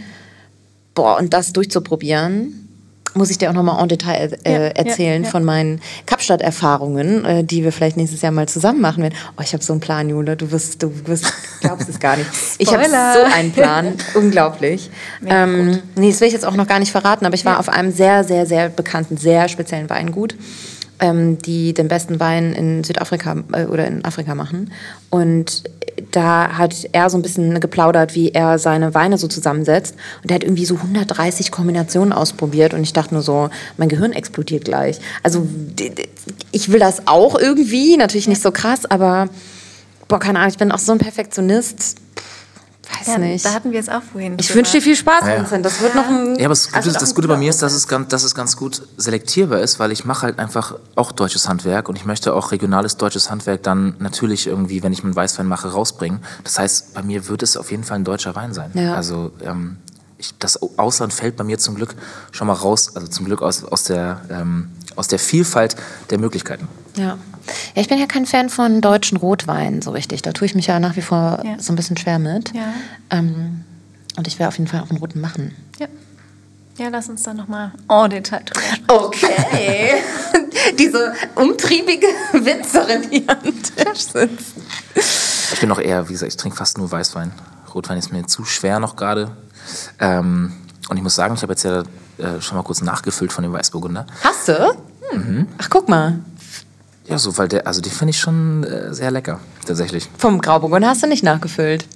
[0.94, 2.70] Boah, und das durchzuprobieren.
[3.12, 5.28] muss ich dir auch nochmal en Detail äh, Ja, ja, erzählen ja.
[5.28, 9.14] von meinen Kapstadt-Erfahrungen, äh, die wir vielleicht nächstes Jahr mal zusammen machen werden.
[9.36, 10.38] Oh, ich habe so einen Plan, Jule.
[10.38, 12.30] Du wirst, du wirst, glaubst es gar nicht.
[12.56, 13.92] Ich habe so einen Plan.
[14.14, 14.88] Unglaublich.
[15.20, 17.60] Ja, ähm, nee, das will ich jetzt auch noch gar nicht verraten, aber ich war
[17.60, 20.34] auf einem sehr, sehr, sehr bekannten, sehr speziellen Weingut
[21.00, 24.72] ähm, die den besten Wein in Südafrika äh, oder in Afrika machen.
[25.10, 25.64] Und
[26.10, 29.96] da hat er so ein bisschen geplaudert, wie er seine Weine so zusammensetzt.
[30.22, 32.74] Und er hat irgendwie so 130 Kombinationen ausprobiert.
[32.74, 34.98] Und ich dachte nur so, mein Gehirn explodiert gleich.
[35.22, 35.46] Also
[36.52, 39.28] ich will das auch irgendwie, natürlich nicht so krass, aber
[40.08, 41.96] boah, keine Ahnung, ich bin auch so ein Perfektionist.
[42.90, 43.44] Weiß Ja, nicht.
[43.44, 44.36] Da hatten wir es auch vorhin.
[44.40, 45.38] Ich wünsche dir viel Spaß, Ja.
[45.38, 45.64] Vincent.
[45.64, 46.36] Das wird noch ein.
[46.38, 48.08] Ja, aber das Gute, also das auch ein Gute bei mir ist, dass es, ganz,
[48.08, 51.96] dass es ganz gut selektierbar ist, weil ich mache halt einfach auch deutsches Handwerk und
[51.96, 56.20] ich möchte auch regionales deutsches Handwerk dann natürlich irgendwie, wenn ich einen Weißwein mache, rausbringen.
[56.44, 58.70] Das heißt, bei mir wird es auf jeden Fall ein deutscher Wein sein.
[58.74, 58.94] Ja.
[58.94, 59.76] Also ähm,
[60.18, 61.94] ich, das Ausland fällt bei mir zum Glück
[62.32, 64.68] schon mal raus, also zum Glück aus, aus, der, ähm,
[64.98, 65.76] aus der Vielfalt
[66.10, 66.68] der Möglichkeiten.
[66.96, 67.16] Ja.
[67.74, 70.22] ja, ich bin ja kein Fan von deutschen Rotweinen so richtig.
[70.22, 71.58] Da tue ich mich ja nach wie vor Ja.
[71.58, 72.52] so ein bisschen schwer mit.
[72.54, 72.72] Ja.
[73.10, 73.64] Ähm,
[74.16, 75.54] und ich werde auf jeden Fall auch einen roten machen.
[75.78, 75.86] Ja.
[76.78, 78.84] ja, lass uns da nochmal en Detail drüber sprechen.
[78.88, 79.90] Okay.
[80.78, 84.54] Diese umtriebige Winzerin hier am Tisch sitzt.
[85.52, 87.30] Ich bin auch eher, wie gesagt, ich trinke fast nur Weißwein.
[87.74, 89.30] Rotwein ist mir zu schwer noch gerade.
[90.00, 90.52] Ähm,
[90.88, 91.80] und ich muss sagen, ich habe jetzt ja
[92.18, 94.06] äh, schon mal kurz nachgefüllt von dem Weißburgunder.
[94.22, 94.76] Hast du?
[95.58, 96.20] Ach, guck mal.
[97.06, 100.08] Ja, so, weil der, also die finde ich schon äh, sehr lecker, tatsächlich.
[100.18, 101.86] Vom Grauburgunder hast du nicht nachgefüllt.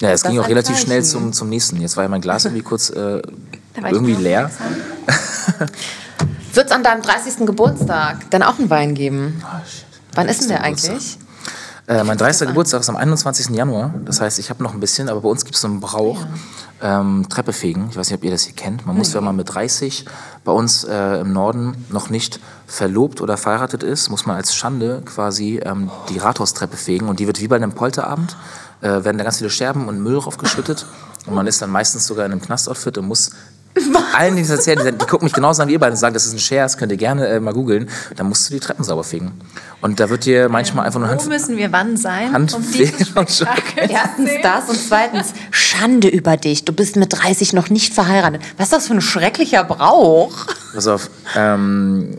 [0.00, 0.86] Ja, es Das ging auch relativ Zeichen.
[0.86, 1.80] schnell zum, zum nächsten.
[1.80, 3.22] Jetzt war ja mein Glas irgendwie kurz äh,
[3.76, 4.50] irgendwie leer.
[6.52, 7.46] Wird es an deinem 30.
[7.46, 9.42] Geburtstag dann auch einen Wein geben?
[9.44, 9.84] Ah, shit.
[10.14, 10.90] Wann ist denn der 30.
[10.90, 11.18] eigentlich?
[11.88, 12.48] Äh, mein 30.
[12.48, 13.50] Geburtstag ist am 21.
[13.50, 13.94] Januar.
[14.04, 16.18] Das heißt, ich habe noch ein bisschen, aber bei uns gibt es so einen Brauch,
[16.82, 17.86] ähm, Treppe fegen.
[17.90, 18.86] Ich weiß nicht, ob ihr das hier kennt.
[18.86, 20.04] Man muss, wenn man mit 30
[20.44, 25.02] bei uns äh, im Norden noch nicht verlobt oder verheiratet ist, muss man als Schande
[25.04, 27.08] quasi ähm, die Rathaustreppe fegen.
[27.08, 28.36] Und die wird wie bei einem Polterabend,
[28.80, 30.86] äh, werden da ganz viele Scherben und Müll draufgeschüttet.
[31.26, 33.30] Und man ist dann meistens sogar in einem Knastoutfit und muss
[34.14, 36.14] allen, die das erzählen, die, die gucken mich genauso an wie ihr beide und sagen,
[36.14, 37.88] das ist ein Scherz, könnt ihr gerne äh, mal googeln.
[38.16, 39.32] Dann musst du die Treppen sauber fegen.
[39.80, 42.58] Und da wird dir manchmal einfach nur Hand, Wo müssen wir wann sein, um so.
[42.62, 46.64] Spektakel Erstens das und zweitens Schande über dich.
[46.64, 48.42] Du bist mit 30 noch nicht verheiratet.
[48.56, 50.46] Was ist das für ein schrecklicher Brauch?
[50.74, 51.10] Pass auf.
[51.36, 52.16] Ähm,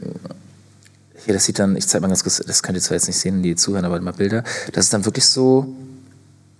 [1.25, 3.19] hier, das sieht dann, ich zeig mal ganz kurz, das könnt ihr zwar jetzt nicht
[3.19, 4.43] sehen, die zuhören, aber mal Bilder.
[4.71, 5.75] Das ist dann wirklich so,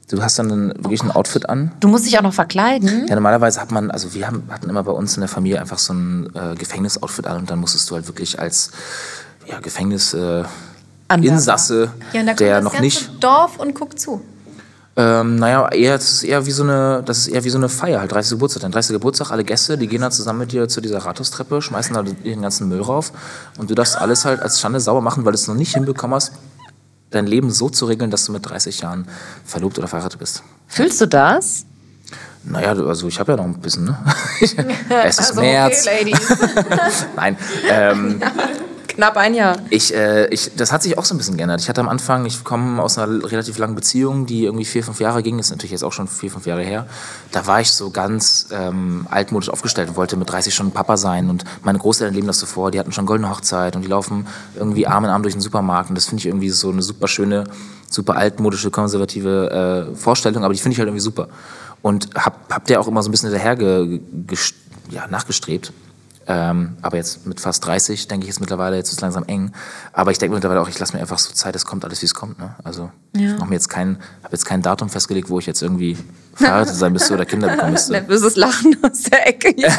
[0.09, 1.71] du hast dann ein, wirklich ein Outfit an.
[1.79, 3.07] Du musst dich auch noch verkleiden.
[3.07, 5.77] Ja, normalerweise hat man, also wir haben, hatten immer bei uns in der Familie einfach
[5.77, 8.71] so ein äh, Gefängnisoutfit an und dann musstest du halt wirklich als
[9.47, 10.43] ja, Gefängnis äh.
[11.09, 14.21] Insasse, Ja, und da der das noch nicht Dorf und guckt zu.
[14.97, 17.69] Ähm, naja, eher, das ist eher wie so eine, das ist eher wie so eine
[17.69, 18.31] Feier, halt 30.
[18.31, 18.63] Geburtstag.
[18.63, 18.93] Dein 30.
[18.93, 22.41] Geburtstag, alle Gäste, die gehen dann zusammen mit dir zu dieser Rathaustreppe, schmeißen da ihren
[22.41, 23.13] ganzen Müll rauf
[23.57, 26.15] und du darfst alles halt als Schande sauber machen, weil du es noch nicht hinbekommen
[26.15, 26.33] hast,
[27.09, 29.07] dein Leben so zu regeln, dass du mit 30 Jahren
[29.45, 30.43] verlobt oder verheiratet bist.
[30.67, 31.65] Fühlst du das?
[32.43, 33.97] Naja, also ich habe ja noch ein bisschen, ne?
[34.41, 35.85] es ist Also, März.
[35.85, 36.37] okay, Ladies.
[37.15, 37.37] Nein,
[37.69, 38.21] ähm,
[38.97, 39.57] Knapp ein Jahr.
[39.69, 41.61] Ich, äh, ich, das hat sich auch so ein bisschen geändert.
[41.61, 44.99] Ich hatte am Anfang, ich komme aus einer relativ langen Beziehung, die irgendwie vier, fünf
[44.99, 45.37] Jahre ging.
[45.37, 46.87] Das ist natürlich jetzt auch schon vier, fünf Jahre her.
[47.31, 51.29] Da war ich so ganz ähm, altmodisch aufgestellt und wollte mit 30 schon Papa sein.
[51.29, 52.71] Und meine Großeltern leben das so vor.
[52.71, 54.25] Die hatten schon goldene Hochzeit und die laufen
[54.55, 55.89] irgendwie Arm in Arm durch den Supermarkt.
[55.89, 57.43] Und das finde ich irgendwie so eine super schöne,
[57.87, 60.43] super altmodische, konservative äh, Vorstellung.
[60.43, 61.27] Aber die finde ich halt irgendwie super.
[61.83, 64.55] Und hab, hab der auch immer so ein bisschen hinterher ge, gest-
[64.89, 65.71] ja, nachgestrebt.
[66.29, 69.53] Ähm, aber jetzt mit fast 30 denke ich jetzt mittlerweile, jetzt ist es langsam eng.
[69.93, 72.05] Aber ich denke mittlerweile auch, ich lasse mir einfach so Zeit, es kommt alles, wie
[72.05, 72.37] es kommt.
[72.37, 72.53] Ne?
[72.63, 75.97] Also ich mache mir jetzt kein, habe jetzt kein Datum festgelegt, wo ich jetzt irgendwie
[76.35, 77.91] verheiratet sein müsste oder Kinder bekommen müsste.
[77.93, 79.53] Nervöses Lachen aus der Ecke.
[79.57, 79.69] Ja.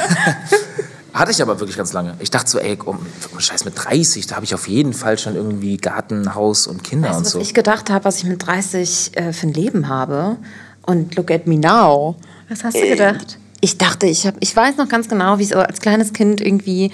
[1.13, 2.15] Hatte ich aber wirklich ganz lange.
[2.21, 2.99] Ich dachte so, ey, komm,
[3.37, 7.09] scheiß mit 30, da habe ich auf jeden Fall schon irgendwie Garten, Haus und Kinder
[7.09, 7.41] Weißt und was so.
[7.41, 10.37] ich gedacht habe, was ich mit 30 äh, für ein Leben habe?
[10.83, 12.17] Und look at me now.
[12.49, 13.39] Was hast du gedacht?
[13.61, 16.93] Ich dachte, ich, hab, ich weiß noch ganz genau, wie so als kleines Kind irgendwie.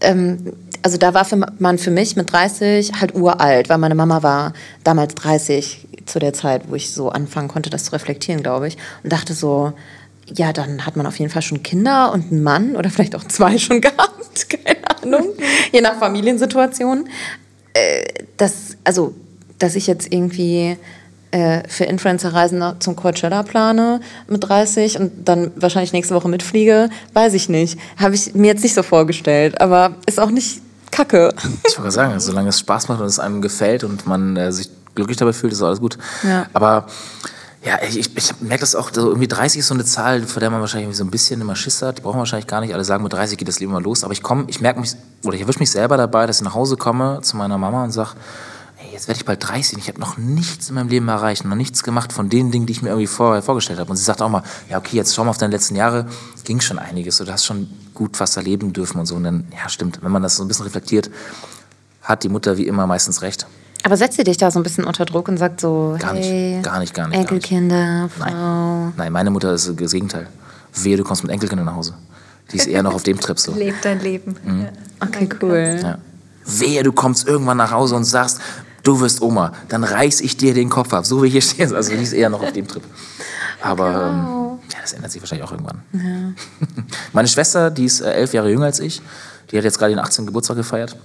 [0.00, 0.52] Ähm,
[0.82, 4.52] also da war für, man für mich mit 30 halt uralt, weil meine Mama war
[4.84, 8.76] damals 30 zu der Zeit, wo ich so anfangen konnte, das zu reflektieren, glaube ich.
[9.02, 9.72] Und dachte so,
[10.34, 13.24] ja, dann hat man auf jeden Fall schon Kinder und einen Mann oder vielleicht auch
[13.24, 15.28] zwei schon gehabt, keine Ahnung,
[15.72, 17.08] je nach Familiensituation.
[17.74, 18.04] Äh,
[18.36, 19.14] das, also,
[19.58, 20.76] dass ich jetzt irgendwie
[21.68, 27.48] für Influencer-Reisen zum Coachella plane mit 30 und dann wahrscheinlich nächste Woche mitfliege, weiß ich
[27.48, 27.78] nicht.
[27.98, 31.34] Habe ich mir jetzt nicht so vorgestellt, aber ist auch nicht kacke.
[31.36, 34.52] Ich wollte gerade sagen, solange es Spaß macht und es einem gefällt und man äh,
[34.52, 35.98] sich glücklich dabei fühlt, ist alles gut.
[36.24, 36.46] Ja.
[36.52, 36.86] Aber
[37.64, 40.48] Ja, ich, ich, merke das auch, so irgendwie 30 ist so eine Zahl, vor der
[40.48, 41.98] man wahrscheinlich so ein bisschen immer Schiss hat.
[41.98, 42.72] Die brauchen wir wahrscheinlich gar nicht.
[42.72, 44.04] Alle sagen, mit 30 geht das Leben mal los.
[44.04, 46.54] Aber ich komme, ich merke mich, oder ich erwische mich selber dabei, dass ich nach
[46.54, 48.10] Hause komme zu meiner Mama und sage,
[48.88, 51.44] ey, jetzt werde ich bald 30 und ich habe noch nichts in meinem Leben erreicht,
[51.44, 53.90] noch nichts gemacht von den Dingen, die ich mir irgendwie vorher vorgestellt habe.
[53.90, 56.06] Und sie sagt auch mal, ja, okay, jetzt schau mal auf deine letzten Jahre,
[56.44, 57.18] ging schon einiges.
[57.18, 59.16] Du hast schon gut was erleben dürfen und so.
[59.16, 61.10] Und dann, ja, stimmt, wenn man das so ein bisschen reflektiert,
[62.02, 63.46] hat die Mutter wie immer meistens recht.
[63.84, 66.56] Aber setzt sie dich da so ein bisschen unter Druck und sagt so, Gar hey,
[66.56, 67.14] nicht, gar nicht, gar nicht.
[67.14, 67.30] gar nicht.
[67.30, 68.24] Enkelkinder, Frau.
[68.26, 68.92] Nein.
[68.96, 70.28] Nein, meine Mutter ist das Gegenteil.
[70.74, 71.94] Wehe, du kommst mit Enkelkindern nach Hause.
[72.50, 73.52] Die ist eher noch auf dem Trip so.
[73.52, 74.36] Leb dein Leben.
[74.42, 74.68] Mhm.
[75.00, 75.80] Okay, cool.
[75.82, 75.98] Ja.
[76.44, 78.40] Wehe, du kommst irgendwann nach Hause und sagst,
[78.88, 81.74] du wirst Oma, dann reiß ich dir den Kopf ab, so wie hier stehst.
[81.74, 82.82] Also die ist eher noch auf dem Trip.
[83.60, 85.82] Aber ähm, ja, das ändert sich wahrscheinlich auch irgendwann.
[87.12, 89.02] Meine Schwester, die ist äh, elf Jahre jünger als ich,
[89.50, 90.26] die hat jetzt gerade den 18.
[90.26, 90.96] Geburtstag gefeiert.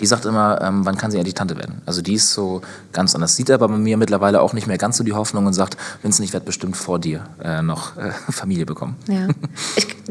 [0.00, 1.80] Die sagt immer, ähm, wann kann sie endlich Tante werden?
[1.86, 2.62] Also die ist so
[2.92, 3.36] ganz anders.
[3.36, 6.26] Sieht aber bei mir mittlerweile auch nicht mehr ganz so die Hoffnung und sagt, Vincent,
[6.26, 8.96] ich werde bestimmt vor dir äh, noch äh, Familie bekommen.
[9.08, 9.28] Ja.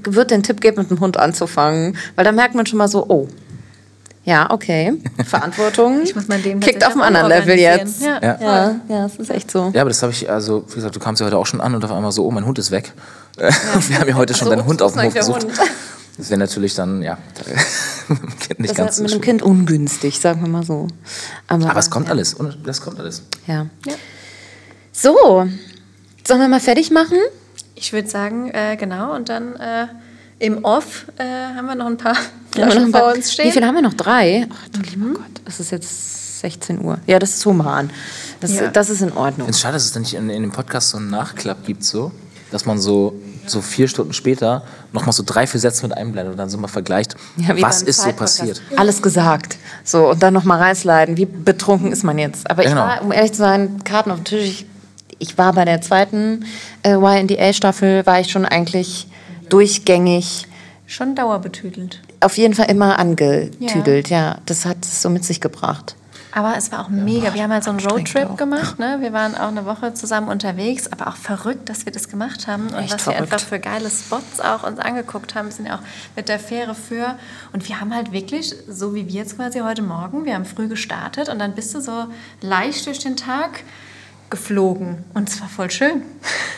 [0.05, 2.87] Ich würde den Tipp geben, mit dem Hund anzufangen, weil da merkt man schon mal
[2.87, 3.29] so, oh,
[4.26, 4.93] ja, okay,
[5.26, 8.01] Verantwortung Ich muss mein Leben kickt auf einem anderen Level jetzt.
[8.01, 8.21] Ja.
[8.21, 9.71] Ja, ja, es ist echt so.
[9.74, 11.76] Ja, aber das habe ich, also wie gesagt, du kamst ja heute auch schon an
[11.76, 12.93] und auf einmal so, oh, mein Hund ist weg.
[13.38, 13.51] Äh,
[13.88, 15.43] Wir haben ja heute schon So, deinen Hund auf dem Hof gesucht.
[15.43, 15.53] Hund?
[16.17, 17.17] Das wäre natürlich dann, ja,
[18.39, 19.21] Kind nicht Das ganz ist so mit dem schön.
[19.21, 20.88] Kind ungünstig, sagen wir mal so.
[21.47, 22.13] Aber es kommt ja.
[22.13, 23.24] alles, und das kommt alles.
[23.47, 23.65] Ja.
[24.91, 25.15] So,
[26.26, 27.17] sollen wir mal fertig machen?
[27.76, 29.15] Ich würde sagen, äh, genau.
[29.15, 29.88] Und dann äh,
[30.43, 31.23] im Off äh,
[31.55, 32.15] haben wir noch ein paar
[32.51, 33.47] Flaschen noch ein paar- vor uns stehen.
[33.47, 33.93] Wie viele haben wir noch?
[33.93, 34.47] Drei?
[34.51, 36.97] Ach du lieber Gott, es ist jetzt 16 Uhr.
[37.07, 37.89] Ja, das ist human.
[38.41, 38.67] Das, Ja.
[38.67, 39.23] das ist in Ordnung.
[39.31, 41.83] Ich finde es schade, dass es nicht in, in dem Podcast so einen Nachklapp gibt,
[41.85, 42.11] so,
[42.51, 43.15] dass man so,
[43.47, 46.67] so vier Stunden später nochmal so drei, vier Sätze mit einblendet und dann so mal
[46.67, 48.61] vergleicht, Ja, was ist so passiert.
[48.75, 49.57] Alles gesagt.
[49.85, 51.15] So, und dann nochmal reißleiten.
[51.15, 52.49] Wie betrunken ist man jetzt?
[52.51, 52.81] Aber ich Genau.
[52.81, 54.43] war, um ehrlich zu sein, Karten auf dem Tisch.
[54.45, 54.65] Ich,
[55.19, 56.45] ich war bei der zweiten
[56.83, 59.07] äh, YNDA-Staffel, war ich schon eigentlich
[59.53, 60.47] durchgängig,
[60.85, 62.01] Schon dauerbetüdelt.
[62.19, 64.09] auf jeden Fall immer angetüdelt.
[64.09, 65.95] Ja, das hat es so mit sich gebracht.
[66.35, 67.35] Aber es war auch mega.
[67.35, 68.79] Wir haben halt so einen Roadtrip gemacht.
[68.79, 68.97] Ne?
[69.01, 72.69] Wir waren auch eine Woche zusammen unterwegs, aber auch verrückt, dass wir das gemacht haben
[72.69, 73.33] und Echt was wir verrückt.
[73.33, 75.45] einfach für geile Spots auch uns angeguckt haben.
[75.49, 75.81] Wir sind ja auch
[76.15, 77.15] mit der Fähre für
[77.53, 80.67] und wir haben halt wirklich, so wie wir jetzt quasi heute Morgen, wir haben früh
[80.67, 82.05] gestartet und dann bist du so
[82.41, 83.63] leicht durch den Tag
[84.31, 86.01] geflogen und es war voll schön.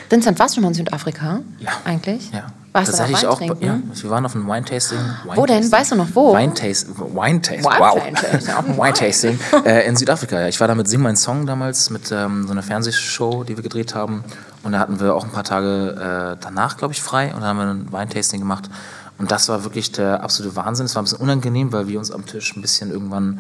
[0.09, 1.41] Vincent, warst du schon mal in Südafrika?
[1.59, 1.71] Ja.
[1.83, 2.31] Eigentlich?
[2.31, 2.47] Ja.
[2.75, 3.37] Warst du Tatsächlich Wein auch.
[3.37, 3.65] trinken?
[3.65, 4.97] Ja, wir waren auf einem Wine-Tasting.
[5.33, 5.71] Wo denn?
[5.71, 6.35] Weißt du noch wo?
[6.35, 6.95] Wine-Tasting.
[6.97, 7.63] Wine-Tasting.
[7.63, 8.01] Wine- Wow.
[8.21, 8.77] Tasting.
[8.77, 9.39] Wine-Tasting.
[9.65, 10.47] äh, in Südafrika, ja.
[10.49, 13.63] Ich war da mit Sing Mein Song damals, mit ähm, so einer Fernsehshow, die wir
[13.63, 14.23] gedreht haben.
[14.63, 17.27] Und da hatten wir auch ein paar Tage äh, danach, glaube ich, frei.
[17.33, 18.69] Und dann haben wir ein Wine-Tasting gemacht.
[19.17, 20.85] Und das war wirklich der absolute Wahnsinn.
[20.87, 23.39] Es war ein bisschen unangenehm, weil wir uns am Tisch ein bisschen irgendwann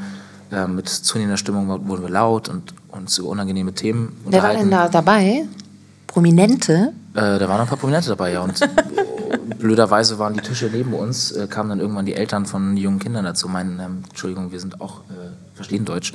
[0.51, 4.71] äh, mit zunehmender Stimmung wurden wir laut und uns über unangenehme Themen Wer war denn
[4.71, 5.43] da dabei?
[6.07, 6.93] Prominente?
[7.13, 8.41] äh, da waren noch ein paar Prominente dabei, ja.
[8.41, 8.57] Und
[9.37, 13.25] blöderweise waren die Tische neben uns, äh, kamen dann irgendwann die Eltern von jungen Kindern
[13.25, 16.13] dazu, meinen, ähm, Entschuldigung, wir sind auch, äh, verstehen Deutsch.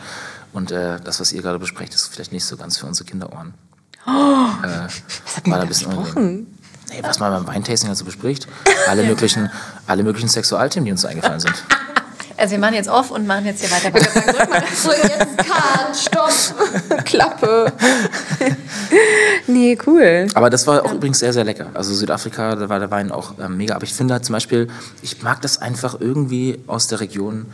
[0.53, 3.55] Und äh, das, was ihr gerade besprecht, ist vielleicht nicht so ganz für unsere Kinderohren.
[4.07, 4.89] äh, war
[5.45, 6.47] da ein bisschen unangenehm.
[6.91, 8.49] Nee, was man beim Weintasting so bespricht.
[8.89, 9.51] Alle möglichen,
[9.87, 11.65] alle möglichen Sexualthemen, die uns eingefallen sind.
[12.41, 13.93] Also wir machen jetzt off und machen jetzt hier weiter.
[14.75, 17.71] So, jetzt Kahn, Stopp, Klappe.
[19.47, 20.27] nee, cool.
[20.35, 21.67] Aber das war auch übrigens sehr, sehr lecker.
[21.75, 23.75] Also Südafrika, da war der Wein auch ähm, mega.
[23.75, 24.69] Aber ich finde halt zum Beispiel,
[25.03, 27.47] ich mag das einfach irgendwie aus der Region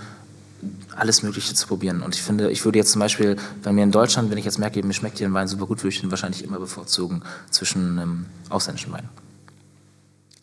[0.94, 2.02] alles Mögliche zu probieren.
[2.02, 4.58] Und ich finde, ich würde jetzt zum Beispiel, wenn mir in Deutschland, wenn ich jetzt
[4.58, 7.98] merke, mir schmeckt hier ein Wein super gut, würde ich den wahrscheinlich immer bevorzugen zwischen
[7.98, 9.08] ähm, ausländischen Weinen.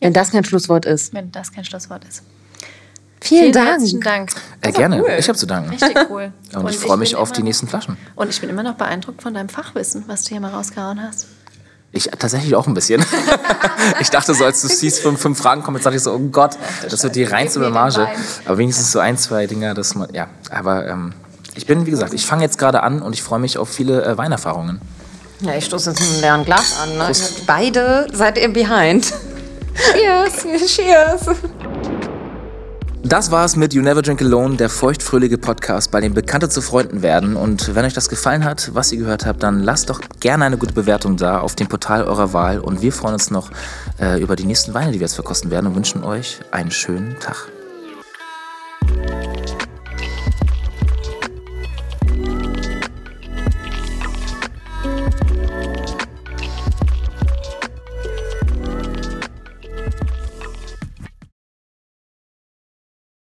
[0.00, 1.14] Wenn das kein Schlusswort ist.
[1.14, 2.22] Wenn das kein Schlusswort ist.
[3.24, 3.68] Vielen, Dank.
[3.68, 4.30] herzlichen Dank.
[4.60, 5.70] Äh, gerne, ich habe zu danken.
[5.70, 6.30] Richtig cool.
[6.54, 7.96] Und ich freue mich auf immer die nächsten Flaschen.
[8.16, 11.26] Und ich bin immer noch beeindruckt von deinem Fachwissen, was du hier mal rausgehauen hast.
[11.92, 13.02] Ich tatsächlich auch ein bisschen.
[14.00, 16.18] ich dachte so, als du siehst, fünf, fünf Fragen kommen, jetzt dachte ich so, oh
[16.18, 16.58] Gott,
[16.90, 18.06] das wird die reinste Blamage.
[18.44, 20.26] Aber wenigstens so ein, zwei Dinger, dass man, ja.
[20.50, 21.14] Aber ähm,
[21.54, 24.04] ich bin, wie gesagt, ich fange jetzt gerade an und ich freue mich auf viele
[24.04, 24.82] äh, Weinerfahrungen.
[25.40, 26.98] Ja, ich stoße jetzt mit einem leeren Glas an.
[26.98, 27.12] Ne?
[27.46, 29.14] Beide seid ihr behind.
[29.92, 31.26] Cheers, cheers.
[33.06, 37.02] Das war's mit You Never Drink Alone, der feuchtfröhliche Podcast, bei dem Bekannte zu Freunden
[37.02, 37.36] werden.
[37.36, 40.56] Und wenn euch das gefallen hat, was ihr gehört habt, dann lasst doch gerne eine
[40.56, 42.60] gute Bewertung da auf dem Portal eurer Wahl.
[42.60, 43.50] Und wir freuen uns noch
[44.00, 47.18] äh, über die nächsten Weine, die wir jetzt verkosten werden und wünschen euch einen schönen
[47.20, 47.50] Tag.